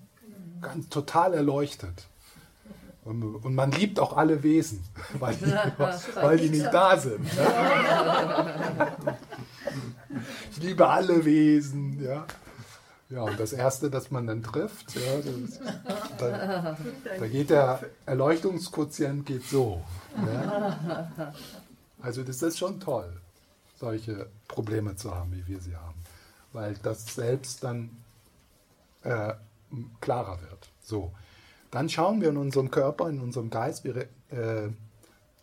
[0.63, 2.07] ganz total erleuchtet.
[3.05, 4.83] Und man liebt auch alle Wesen,
[5.19, 5.53] weil die,
[6.15, 7.27] weil die nicht da sind.
[10.51, 12.27] Ich liebe alle Wesen, ja.
[13.09, 15.61] Ja, und das Erste, das man dann trifft, ja, das,
[16.19, 16.77] da,
[17.19, 19.83] da, geht der Erleuchtungsquotient geht so.
[20.17, 21.33] Ja.
[22.01, 23.21] Also das ist schon toll,
[23.79, 26.03] solche Probleme zu haben, wie wir sie haben.
[26.53, 27.91] Weil das selbst dann
[29.03, 29.35] äh,
[30.01, 30.71] klarer wird.
[30.83, 31.13] So,
[31.73, 33.97] dann schauen wir in unserem Körper, in unserem Geist, wir,
[34.31, 34.69] äh,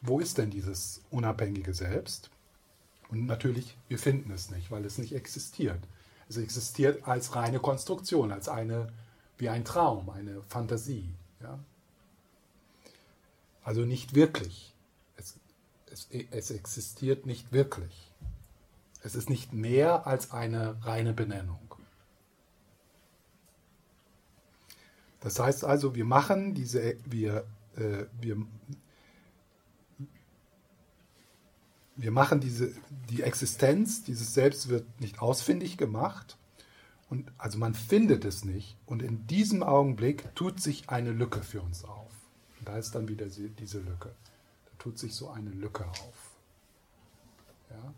[0.01, 2.29] wo ist denn dieses unabhängige Selbst?
[3.09, 5.79] Und natürlich, wir finden es nicht, weil es nicht existiert.
[6.29, 8.93] Es existiert als reine Konstruktion, als eine,
[9.39, 11.09] wie ein Traum, eine Fantasie.
[11.41, 11.57] Ja?
[13.63, 14.75] Also nicht wirklich.
[15.17, 15.33] Es,
[15.91, 18.11] es, es existiert nicht wirklich.
[19.01, 21.68] Es ist nicht mehr als eine reine Benennung.
[25.19, 28.37] Das heißt also, wir machen diese, wir, äh, wir,
[31.95, 32.73] wir machen diese,
[33.09, 36.37] die Existenz dieses Selbst wird nicht ausfindig gemacht.
[37.09, 38.77] Und also man findet es nicht.
[38.85, 42.11] Und in diesem Augenblick tut sich eine Lücke für uns auf.
[42.59, 44.13] Und da ist dann wieder diese Lücke.
[44.65, 46.37] Da tut sich so eine Lücke auf.
[47.71, 47.93] Ja?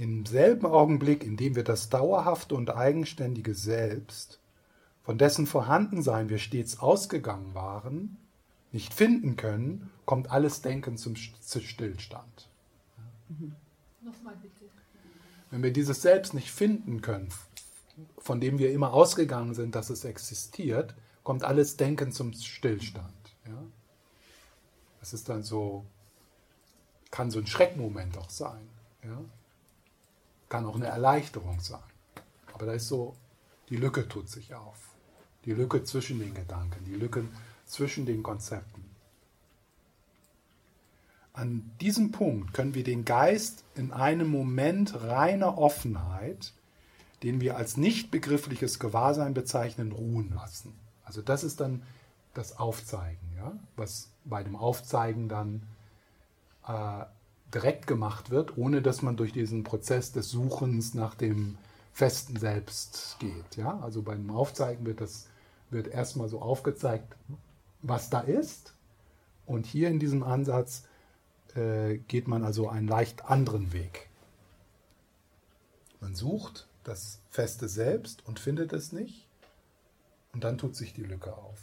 [0.00, 4.40] Im selben Augenblick, in dem wir das dauerhafte und eigenständige Selbst,
[5.02, 8.16] von dessen Vorhandensein wir stets ausgegangen waren,
[8.72, 12.48] nicht finden können, kommt alles Denken zum Stillstand.
[13.28, 13.54] Mhm.
[14.00, 14.70] Nochmal bitte.
[15.50, 17.28] Wenn wir dieses Selbst nicht finden können,
[18.16, 20.94] von dem wir immer ausgegangen sind, dass es existiert,
[21.24, 23.36] kommt alles Denken zum Stillstand.
[23.46, 23.62] Ja?
[25.00, 25.84] Das ist dann so,
[27.10, 28.66] kann so ein Schreckmoment auch sein.
[29.04, 29.22] Ja?
[30.50, 31.80] Kann auch eine Erleichterung sein.
[32.52, 33.16] Aber da ist so,
[33.70, 34.90] die Lücke tut sich auf.
[35.46, 37.26] Die Lücke zwischen den Gedanken, die Lücke
[37.64, 38.84] zwischen den Konzepten.
[41.32, 46.52] An diesem Punkt können wir den Geist in einem Moment reiner Offenheit,
[47.22, 50.74] den wir als nicht begriffliches Gewahrsein bezeichnen, ruhen lassen.
[51.04, 51.82] Also das ist dann
[52.34, 53.52] das Aufzeigen, ja?
[53.76, 55.62] was bei dem Aufzeigen dann
[56.66, 57.04] äh,
[57.54, 61.58] direkt gemacht wird, ohne dass man durch diesen Prozess des Suchens nach dem
[61.92, 63.56] festen Selbst geht.
[63.56, 63.80] Ja?
[63.80, 65.26] Also beim Aufzeigen wird das
[65.70, 67.16] wird erstmal so aufgezeigt,
[67.82, 68.74] was da ist.
[69.46, 70.84] Und hier in diesem Ansatz
[71.54, 74.08] äh, geht man also einen leicht anderen Weg.
[76.00, 79.26] Man sucht das feste Selbst und findet es nicht.
[80.32, 81.58] Und dann tut sich die Lücke auf.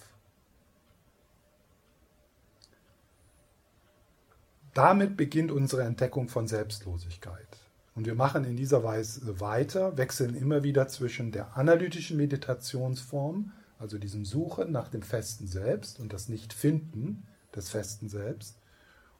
[4.77, 7.47] Damit beginnt unsere Entdeckung von Selbstlosigkeit.
[7.95, 13.97] Und wir machen in dieser Weise weiter, wechseln immer wieder zwischen der analytischen Meditationsform, also
[13.97, 17.25] diesem Suchen nach dem festen Selbst und das Nicht-Finden
[17.55, 18.59] des festen Selbst,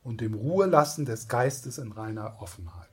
[0.03, 2.86] und dem Ruhelassen des Geistes in reiner Offenheit.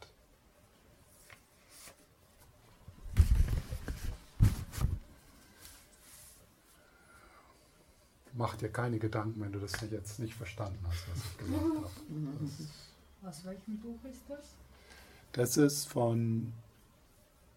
[8.36, 13.28] Mach dir keine Gedanken, wenn du das jetzt nicht verstanden hast, was ich gesagt habe.
[13.28, 14.54] Aus welchem Buch ist das?
[15.32, 16.52] Das ist von.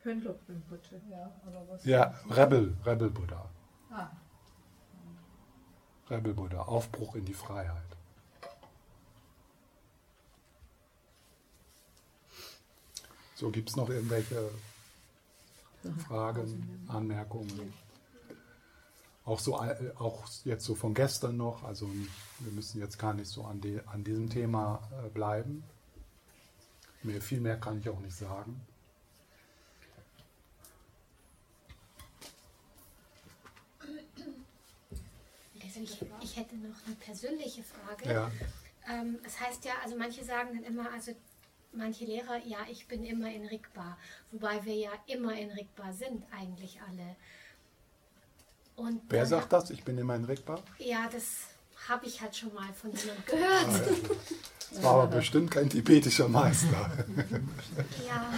[0.03, 1.01] Pönlop Rinpoche.
[1.09, 3.49] Ja, aber was Ja, Rebel, Rebel Buddha.
[3.91, 4.09] Ah,
[6.09, 7.83] Rebel Buddha, Aufbruch in die Freiheit.
[13.35, 14.49] So, gibt es noch irgendwelche
[16.07, 17.73] Fragen, Anmerkungen?
[19.27, 21.85] Auch so, äh, auch jetzt so von gestern noch, also
[22.39, 25.65] wir müssen jetzt gar nicht so an, die, an diesem Thema äh, bleiben.
[27.03, 28.61] Mehr, viel mehr kann ich auch nicht sagen.
[35.61, 38.09] Also ich, ich hätte noch eine persönliche Frage.
[38.09, 38.31] Ja.
[38.89, 41.11] Ähm, es heißt ja, also manche sagen dann immer, also
[41.73, 43.97] manche Lehrer, ja, ich bin immer in Rigbar,
[44.31, 47.17] wobei wir ja immer in Rigbar sind, eigentlich alle.
[48.77, 49.69] Und Wer dann- sagt das?
[49.71, 50.61] Ich bin immer entregbar?
[50.77, 51.23] Ja, das
[51.89, 54.19] habe ich halt schon mal von jemandem gehört.
[54.71, 56.91] Das war aber bestimmt kein tibetischer Meister.
[58.07, 58.31] Ja.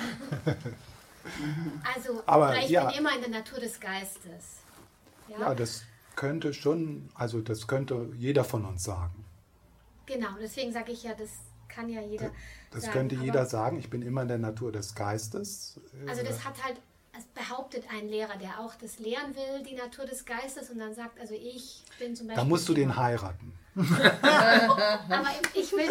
[1.96, 2.86] Also, Aber ich ja.
[2.88, 4.58] bin immer in der Natur des Geistes.
[5.28, 5.84] Ja, Ja, das
[6.16, 9.26] könnte schon, also das könnte jeder von uns sagen.
[10.06, 10.30] genau.
[10.42, 11.30] Deswegen sage ich ja, das
[11.68, 12.32] kann ja jeder
[12.72, 12.94] Das sagen.
[12.94, 15.80] könnte jeder sagen, ich bin immer in der Natur des Geistes.
[16.08, 16.78] Also Äh, das hat halt,
[17.20, 20.96] es behauptet ein Lehrer, der auch das lehren will, die Natur des Geistes, und dann
[20.96, 22.44] sagt, also ich bin zum Beispiel...
[22.44, 23.54] da musst du den heiraten.
[23.76, 25.88] Aber ich will,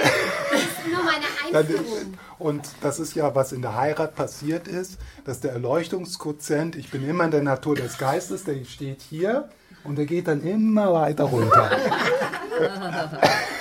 [0.50, 1.24] das ist nur meine
[1.58, 2.18] Einführung.
[2.38, 7.08] Und das ist ja, was in der Heirat passiert ist, dass der Erleuchtungsquotient, ich bin
[7.08, 9.48] immer in der Natur des Geistes, der steht hier
[9.84, 11.70] und der geht dann immer weiter runter.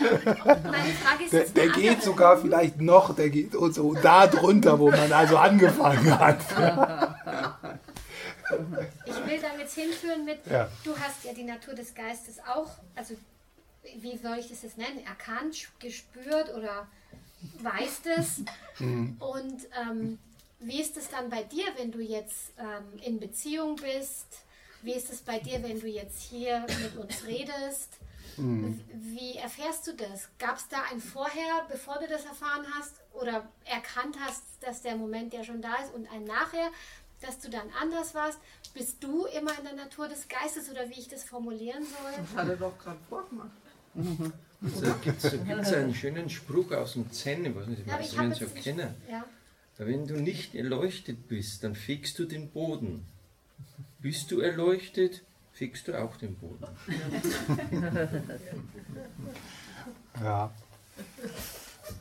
[0.00, 4.90] Meine Frage ist Der, der geht sogar vielleicht noch, der geht so da drunter, wo
[4.90, 6.40] man also angefangen hat.
[9.04, 10.68] Ich will da jetzt hinführen mit, Ja.
[10.84, 13.14] du hast ja die Natur des Geistes auch, also
[13.82, 16.86] wie soll ich das jetzt nennen, erkannt, gespürt oder
[17.60, 18.42] weißt es.
[18.78, 19.16] Mhm.
[19.20, 20.18] Und ähm,
[20.58, 24.26] wie ist es dann bei dir, wenn du jetzt ähm, in Beziehung bist?
[24.82, 27.88] Wie ist es bei dir, wenn du jetzt hier mit uns redest?
[28.40, 28.80] Mhm.
[28.92, 30.28] Wie erfährst du das?
[30.38, 34.96] Gab es da ein Vorher, bevor du das erfahren hast oder erkannt hast, dass der
[34.96, 36.70] Moment ja schon da ist und ein Nachher,
[37.20, 38.38] dass du dann anders warst?
[38.74, 42.12] Bist du immer in der Natur des Geistes oder wie ich das formulieren soll?
[42.16, 43.50] Das hat er doch gerade vorgemacht.
[44.62, 48.10] Also, da gibt es einen schönen Spruch aus dem Zen, ich weiß nicht, Ja, ich
[48.14, 48.94] den so kennen.
[49.10, 49.24] Ja.
[49.78, 53.06] Wenn du nicht erleuchtet bist, dann fegst du den Boden.
[53.98, 55.22] Bist du erleuchtet,
[55.60, 56.64] fegst du auch den Boden.
[60.22, 60.50] Ja.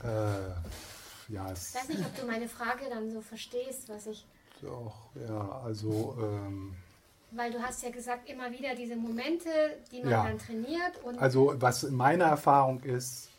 [0.03, 4.25] Äh, ja, Ich weiß nicht, ob du meine Frage dann so verstehst, was ich.
[4.61, 6.75] doch, ja, also ähm,
[7.31, 9.49] Weil du hast ja gesagt, immer wieder diese Momente,
[9.91, 10.23] die man Ja.
[10.25, 13.29] dann trainiert und Also was in meiner Erfahrung ist,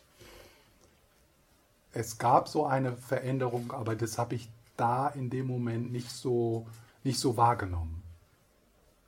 [1.93, 6.65] es gab so eine Veränderung, aber das habe ich da in dem Moment nicht so,
[7.03, 8.00] nicht so wahrgenommen.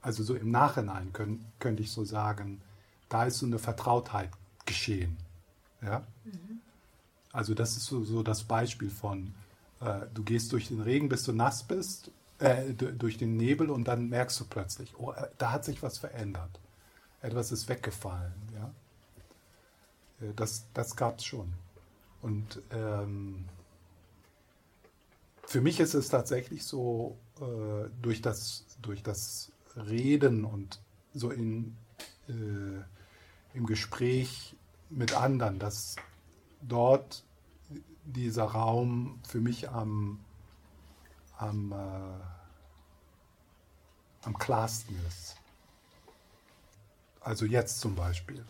[0.03, 2.61] Also so im Nachhinein könnt, könnte ich so sagen,
[3.09, 4.30] da ist so eine Vertrautheit
[4.65, 5.17] geschehen.
[5.81, 6.03] Ja?
[7.31, 9.34] Also das ist so, so das Beispiel von,
[9.81, 13.85] äh, du gehst durch den Regen, bis du nass bist, äh, durch den Nebel und
[13.85, 16.59] dann merkst du plötzlich, oh, äh, da hat sich was verändert.
[17.21, 18.34] Etwas ist weggefallen.
[18.55, 18.71] Ja?
[20.21, 21.53] Äh, Das, das gab es schon.
[22.21, 23.45] Und ähm,
[25.45, 30.81] für mich ist es tatsächlich so, äh, durch, das, durch das Reden und
[31.13, 31.75] so in,
[32.27, 34.55] äh, im Gespräch
[34.89, 35.95] mit anderen, dass
[36.61, 37.23] dort
[38.05, 40.19] dieser Raum für mich am,
[41.37, 42.19] am, äh,
[44.23, 45.37] am klarsten ist.
[47.21, 48.45] Also jetzt zum Beispiel.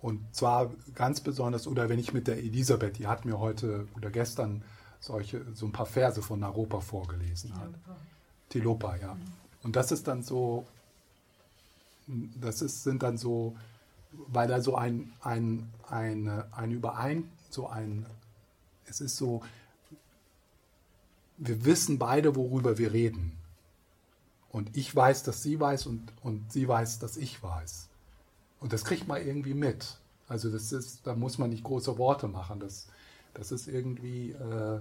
[0.00, 4.10] Und zwar ganz besonders, oder wenn ich mit der Elisabeth, die hat mir heute oder
[4.10, 4.62] gestern
[5.00, 7.70] solche, so ein paar Verse von Naropa vorgelesen hat.
[8.48, 9.16] Tilopa, ja.
[9.62, 10.66] Und das ist dann so,
[12.06, 13.56] das ist, sind dann so,
[14.12, 18.06] weil da so ein, ein, eine, ein Überein, so ein,
[18.86, 19.42] es ist so,
[21.36, 23.36] wir wissen beide, worüber wir reden.
[24.50, 27.88] Und ich weiß, dass sie weiß und, und sie weiß, dass ich weiß.
[28.60, 29.98] Und das kriegt man irgendwie mit.
[30.26, 32.60] Also das ist, da muss man nicht große Worte machen.
[32.60, 32.88] Das,
[33.34, 34.80] das ist irgendwie, äh,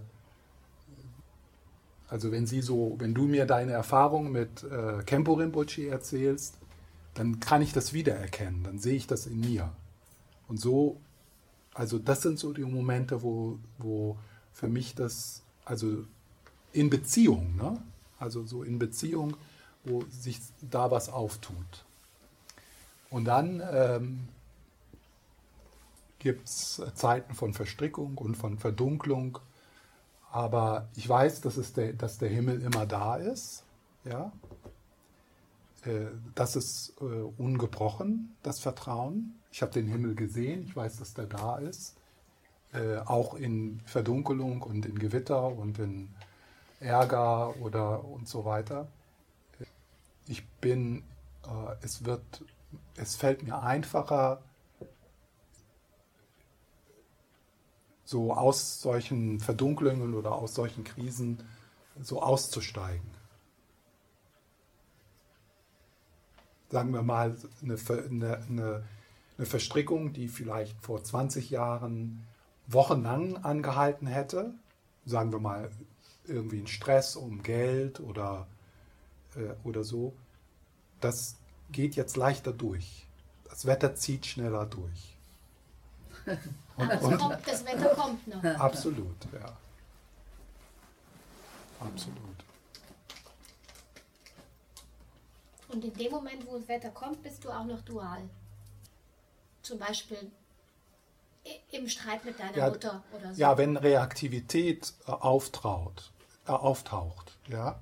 [2.08, 6.58] also wenn sie so, wenn du mir deine Erfahrung mit äh, Kempo Rinpoche erzählst,
[7.14, 9.72] dann kann ich das wiedererkennen, dann sehe ich das in mir.
[10.48, 10.98] Und so,
[11.74, 14.18] also das sind so die Momente, wo, wo
[14.54, 16.06] für mich das, also
[16.74, 17.82] in Beziehung, ne?
[18.20, 19.36] also so in Beziehung,
[19.84, 21.86] wo sich da was auftut.
[23.10, 24.28] Und dann ähm,
[26.28, 29.40] gibt es Zeiten von Verstrickung und von Verdunklung,
[30.30, 33.64] aber ich weiß, dass, es der, dass der Himmel immer da ist.
[34.04, 34.34] Ja?
[35.86, 39.40] Äh, das ist äh, ungebrochen, das Vertrauen.
[39.54, 41.96] Ich habe den Himmel gesehen, ich weiß, dass der da ist.
[42.74, 46.10] Äh, auch in Verdunkelung und in Gewitter und in
[46.82, 48.90] Ärger oder und so weiter.
[50.28, 51.04] Ich bin,
[51.82, 52.44] es wird,
[52.98, 54.44] es fällt mir einfacher,
[58.08, 61.44] so aus solchen Verdunklungen oder aus solchen Krisen
[62.02, 63.06] so auszusteigen.
[66.70, 67.78] Sagen wir mal, eine,
[68.10, 68.84] eine,
[69.38, 72.26] eine, Verstrickung, die vielleicht vor 20 Jahren
[72.66, 74.54] wochenlang angehalten hätte,
[75.06, 75.70] sagen wir mal
[76.26, 78.48] irgendwie ein Stress um Geld oder,
[79.36, 80.14] äh, oder so,
[81.02, 81.36] das
[81.74, 83.06] geht jetzt leichter durch.
[83.50, 85.18] Das Wetter zieht schneller durch.
[86.78, 88.44] Und, Aber und kommt, das Wetter kommt noch.
[88.44, 89.58] Absolut, ja.
[91.80, 92.18] Absolut.
[95.70, 98.22] Und in dem Moment, wo das Wetter kommt, bist du auch noch dual.
[99.64, 100.32] Zum Beispiel
[101.72, 103.42] im Streit mit deiner ja, Mutter oder so.
[103.42, 106.12] Ja, wenn Reaktivität äh, auftraut,
[106.46, 107.80] äh, auftaucht, ja,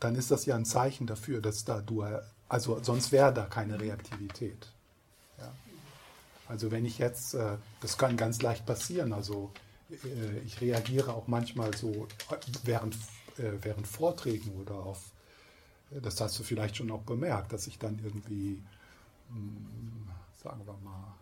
[0.00, 3.80] dann ist das ja ein Zeichen dafür, dass da dual, also sonst wäre da keine
[3.80, 4.68] Reaktivität.
[6.48, 9.50] Also wenn ich jetzt, äh, das kann ganz leicht passieren, also
[9.90, 12.06] äh, ich reagiere auch manchmal so
[12.64, 12.94] während,
[13.38, 15.12] äh, während Vorträgen oder auf,
[15.90, 18.62] das hast du vielleicht schon auch bemerkt, dass ich dann irgendwie,
[19.28, 20.08] hm,
[20.42, 21.14] sagen wir mal,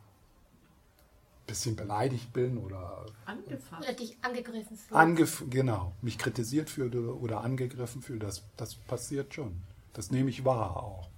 [1.44, 3.82] ein bisschen beleidigt bin oder angefasst.
[3.82, 4.92] Oder dich angegriffen fühlst.
[4.92, 9.60] Angef genau, mich kritisiert fühle oder angegriffen fühle, das, das passiert schon.
[9.92, 11.09] Das nehme ich wahr auch.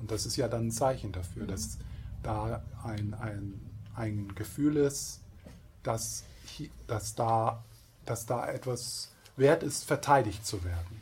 [0.00, 1.48] Und das ist ja dann ein Zeichen dafür, mhm.
[1.48, 1.78] dass
[2.22, 3.60] da ein, ein,
[3.94, 5.20] ein Gefühl ist,
[5.82, 6.24] dass,
[6.86, 7.64] dass, da,
[8.04, 11.00] dass da etwas wert ist, verteidigt zu werden.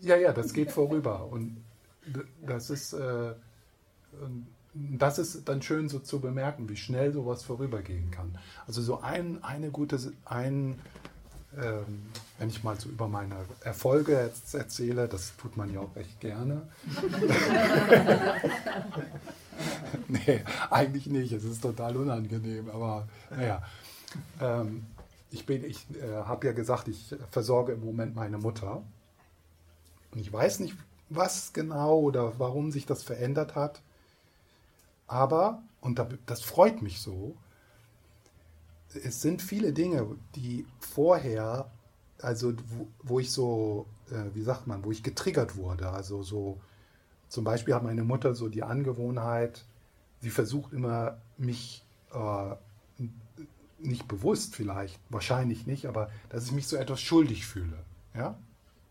[0.00, 0.16] Ja.
[0.16, 1.26] ja, das geht vorüber.
[1.26, 1.62] Und
[2.40, 3.34] das ist, äh,
[4.72, 8.38] das ist dann schön so zu bemerken, wie schnell sowas vorübergehen kann.
[8.66, 10.80] Also so ein, eine gute, ein
[11.56, 12.02] ähm,
[12.38, 16.20] wenn ich mal so über meine Erfolge jetzt erzähle, das tut man ja auch recht
[16.20, 16.62] gerne.
[20.08, 23.62] nee, eigentlich nicht, es ist total unangenehm, aber naja.
[24.40, 24.86] Ähm,
[25.30, 28.82] ich ich äh, habe ja gesagt, ich versorge im Moment meine Mutter.
[30.12, 30.76] Und ich weiß nicht,
[31.08, 33.80] was genau oder warum sich das verändert hat.
[35.06, 37.36] Aber, und das freut mich so,
[38.94, 41.70] es sind viele Dinge, die vorher,
[42.20, 45.90] also wo, wo ich so, äh, wie sagt man, wo ich getriggert wurde.
[45.90, 46.60] Also so,
[47.28, 49.64] zum Beispiel hat meine Mutter so die Angewohnheit,
[50.20, 52.54] sie versucht immer mich äh,
[53.78, 57.78] nicht bewusst vielleicht, wahrscheinlich nicht, aber dass ich mich so etwas schuldig fühle.
[58.14, 58.36] Ja?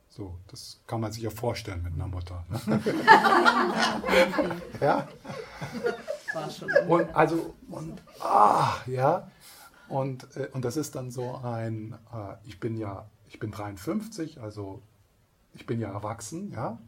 [0.10, 2.44] So, das kann man sich ja vorstellen mit einer Mutter.
[2.50, 2.82] Ne?
[4.82, 5.08] ja?
[6.88, 9.30] Und also, und, ah, ja.
[9.90, 14.40] Und, äh, und das ist dann so ein, äh, ich bin ja, ich bin 53,
[14.40, 14.82] also
[15.54, 16.80] ich bin ja erwachsen, ja.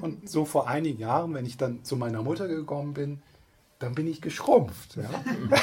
[0.00, 3.20] Und so vor einigen Jahren, wenn ich dann zu meiner Mutter gekommen bin,
[3.78, 4.96] dann bin ich geschrumpft.
[4.96, 5.08] Ja?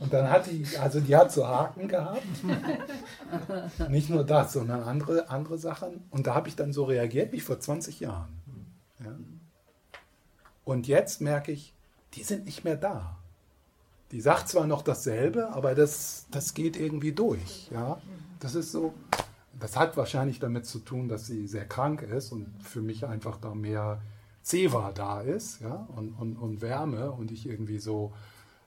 [0.00, 2.22] Und dann hat die, also die hat so Haken gehabt.
[3.88, 6.04] Nicht nur das, sondern andere, andere Sachen.
[6.10, 8.28] Und da habe ich dann so reagiert wie vor 20 Jahren.
[9.02, 9.16] Ja?
[10.64, 11.74] Und jetzt merke ich,
[12.14, 13.16] die sind nicht mehr da.
[14.14, 17.68] Die sagt zwar noch dasselbe, aber das, das geht irgendwie durch.
[17.72, 18.00] Ja?
[18.38, 18.94] Das ist so,
[19.58, 23.38] das hat wahrscheinlich damit zu tun, dass sie sehr krank ist und für mich einfach
[23.38, 24.00] da mehr
[24.40, 25.88] Zewa da ist ja?
[25.96, 28.12] und, und, und Wärme und ich irgendwie so,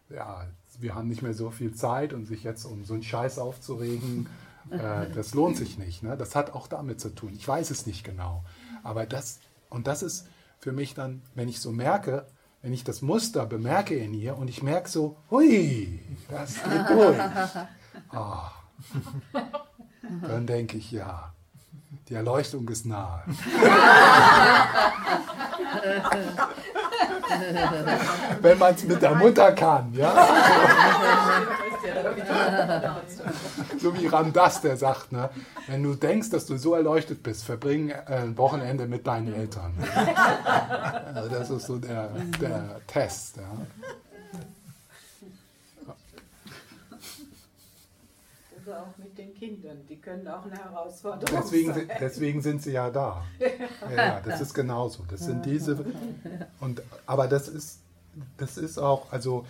[0.10, 0.45] ja,
[0.82, 4.28] wir haben nicht mehr so viel Zeit und sich jetzt um so einen Scheiß aufzuregen,
[4.69, 6.03] äh, das lohnt sich nicht.
[6.03, 6.18] Ne?
[6.18, 7.32] Das hat auch damit zu tun.
[7.34, 8.44] Ich weiß es nicht genau.
[8.84, 10.28] Aber das, und das ist
[10.60, 12.26] für mich dann, wenn ich so merke,
[12.68, 17.15] wenn ich das Muster bemerke in ihr und ich merke so, hui, das geht durch.
[18.11, 18.41] Oh.
[20.27, 21.31] Dann denke ich, ja,
[22.10, 23.23] die Erleuchtung ist nahe.
[28.41, 30.14] Wenn man es mit der Mutter kann, ja.
[33.80, 35.30] so wie Ramdas, der sagt, ne?
[35.68, 39.73] wenn du denkst, dass du so erleuchtet bist, verbring ein Wochenende mit deinen Eltern.
[41.14, 43.38] Also das ist so der, der Test.
[43.38, 43.44] Ja.
[48.57, 51.89] Also auch mit den Kindern, die können auch eine Herausforderung deswegen, sein.
[51.99, 53.23] Deswegen sind sie ja da.
[53.89, 55.03] Ja, ja, das ist genauso.
[55.10, 55.85] Das sind diese.
[56.60, 57.80] Und, aber das ist,
[58.38, 59.45] das ist auch, also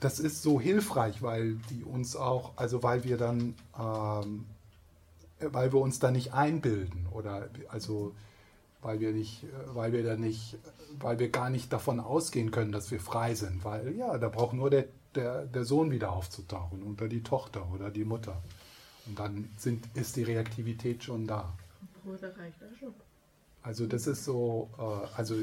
[0.00, 4.46] das ist so hilfreich, weil die uns auch, also weil wir dann, ähm,
[5.40, 8.14] weil wir uns da nicht einbilden oder also
[8.82, 9.44] weil wir nicht,
[9.74, 10.58] weil wir da nicht,
[11.00, 14.54] weil wir gar nicht davon ausgehen können, dass wir frei sind, weil ja, da braucht
[14.54, 18.42] nur der, der, der Sohn wieder aufzutauchen oder die Tochter oder die Mutter.
[19.06, 21.52] Und dann sind, ist die Reaktivität schon da.
[22.04, 22.94] Bruder reicht auch schon.
[23.62, 25.34] Also das ist so, äh, also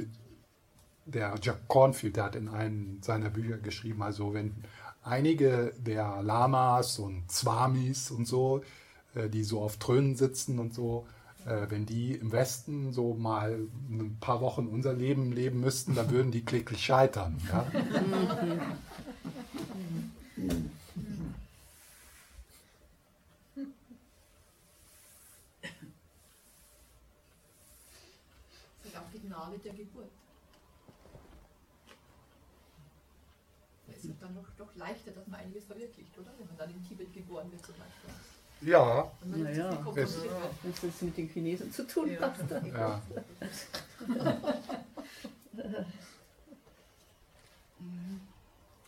[1.05, 4.63] der Jack Cornfield, der hat in einem seiner Bücher geschrieben, also wenn
[5.03, 8.63] einige der Lamas und Swamis und so,
[9.15, 11.05] äh, die so auf Trönen sitzen und so,
[11.45, 16.09] äh, wenn die im Westen so mal ein paar Wochen unser Leben leben müssten, dann
[16.09, 17.41] würden die kläglich scheitern.
[17.51, 17.65] Ja?
[28.83, 30.09] Das ist auch die Gnade der Geburt.
[33.87, 34.21] Es ist
[34.83, 36.31] leichter, dass man einiges verwirklicht, oder?
[36.37, 38.69] Wenn man dann in Tibet geboren wird zum Beispiel.
[38.69, 39.11] Ja.
[39.25, 40.17] Naja, das,
[40.63, 42.21] das ist mit den Chinesen zu tun ja.
[42.21, 42.35] hat.
[42.73, 43.01] Ja.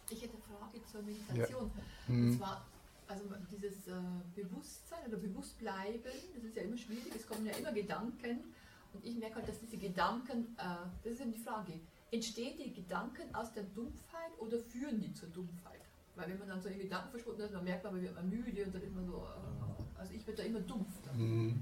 [0.10, 1.72] Ich hätte eine Frage zur Meditation.
[1.76, 1.84] Ja.
[2.08, 2.38] Und Mhm.
[2.38, 2.66] zwar,
[3.08, 3.92] also dieses äh,
[4.36, 8.54] Bewusstsein oder Bewusstbleiben, das ist ja immer schwierig, es kommen ja immer Gedanken.
[8.94, 10.64] Und ich merke halt, dass diese Gedanken, äh,
[11.04, 11.74] das ist eben die Frage,
[12.12, 15.75] entstehen die Gedanken aus der Dumpfheit oder führen die zur Dumpfheit?
[16.16, 18.30] Weil wenn man dann so in Gedanken verschwunden ist, dann merkt man, man wird man
[18.30, 21.14] müde und dann ist man so, äh, also ich werde da immer dumpf.
[21.14, 21.62] Mhm.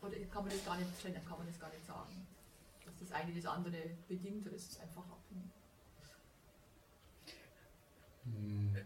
[0.00, 2.26] Oder kann man das gar nicht kann man das gar nicht sagen.
[2.84, 5.50] Dass das eine das andere bedingt oder ist es einfach abhängig.
[8.24, 8.76] Mhm.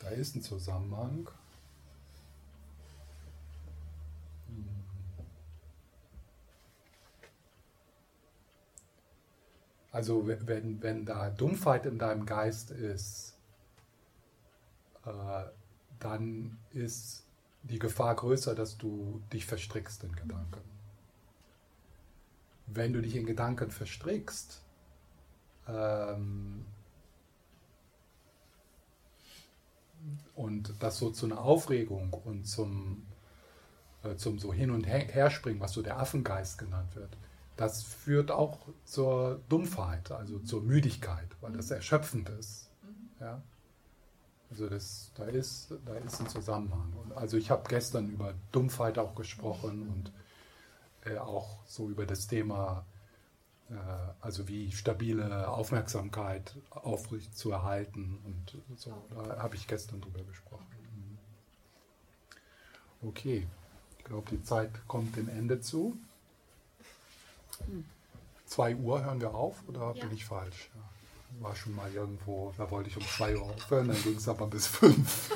[0.00, 1.28] Da ist ein Zusammenhang.
[9.94, 13.38] Also wenn, wenn da Dumpfheit in deinem Geist ist,
[15.06, 15.44] äh,
[16.00, 17.24] dann ist
[17.62, 20.62] die Gefahr größer, dass du dich verstrickst in Gedanken.
[22.66, 24.62] Wenn du dich in Gedanken verstrickst,
[25.68, 26.66] ähm,
[30.34, 33.06] und das so zu einer Aufregung und zum,
[34.02, 37.16] äh, zum so hin und her, herspringen, was so der Affengeist genannt wird,
[37.56, 42.70] das führt auch zur Dumpfheit, also zur Müdigkeit, weil das erschöpfend ist.
[43.20, 43.42] Ja?
[44.50, 46.92] Also das, da, ist, da ist ein Zusammenhang.
[47.02, 50.12] Und also ich habe gestern über Dumpfheit auch gesprochen und
[51.10, 52.84] äh, auch so über das Thema,
[53.70, 53.74] äh,
[54.20, 58.94] also wie stabile Aufmerksamkeit aufrecht zu erhalten und so.
[59.10, 60.66] Da habe ich gestern drüber gesprochen.
[63.02, 63.46] Okay,
[63.98, 65.96] ich glaube, die Zeit kommt dem Ende zu.
[68.46, 70.04] 2 Uhr hören wir auf oder Ja.
[70.04, 70.70] bin ich falsch?
[71.40, 74.46] War schon mal irgendwo, da wollte ich um 2 Uhr aufhören, dann ging es aber
[74.46, 75.30] bis 5.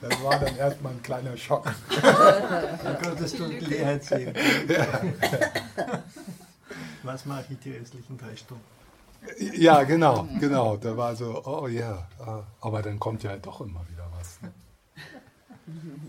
[0.00, 1.66] Das war dann erstmal ein kleiner Schock.
[2.02, 4.34] Dann konntest du leer erzählen.
[4.68, 4.86] Ja.
[7.02, 8.64] Was mache ich die restlichen drei Stunden?
[9.38, 10.76] Ja, genau, genau.
[10.76, 14.40] Da war so, oh ja, ah, aber dann kommt ja doch immer wieder was.
[14.42, 14.52] Ne?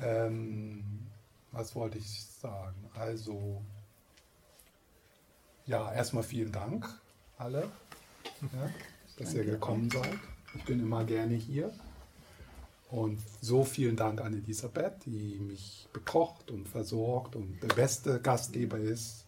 [0.03, 1.07] Ähm,
[1.51, 2.89] was wollte ich sagen?
[2.93, 3.61] Also,
[5.65, 6.87] ja, erstmal vielen Dank
[7.37, 7.69] alle,
[8.41, 8.69] ja,
[9.17, 10.19] dass ihr gekommen seid.
[10.55, 11.73] Ich bin immer gerne hier.
[12.89, 18.77] Und so vielen Dank an Elisabeth, die mich bekocht und versorgt und der beste Gastgeber
[18.77, 19.24] ist.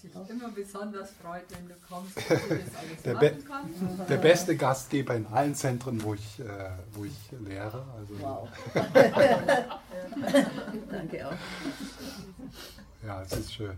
[0.00, 4.10] Sich immer besonders freut, wenn du kommst und du das alles Der, machen kannst.
[4.10, 7.84] der beste Gastgeber in allen Zentren, wo ich, äh, wo ich lehre.
[7.98, 8.48] Also, Wow.
[10.90, 11.32] Danke auch.
[13.06, 13.76] Ja, es ist schön.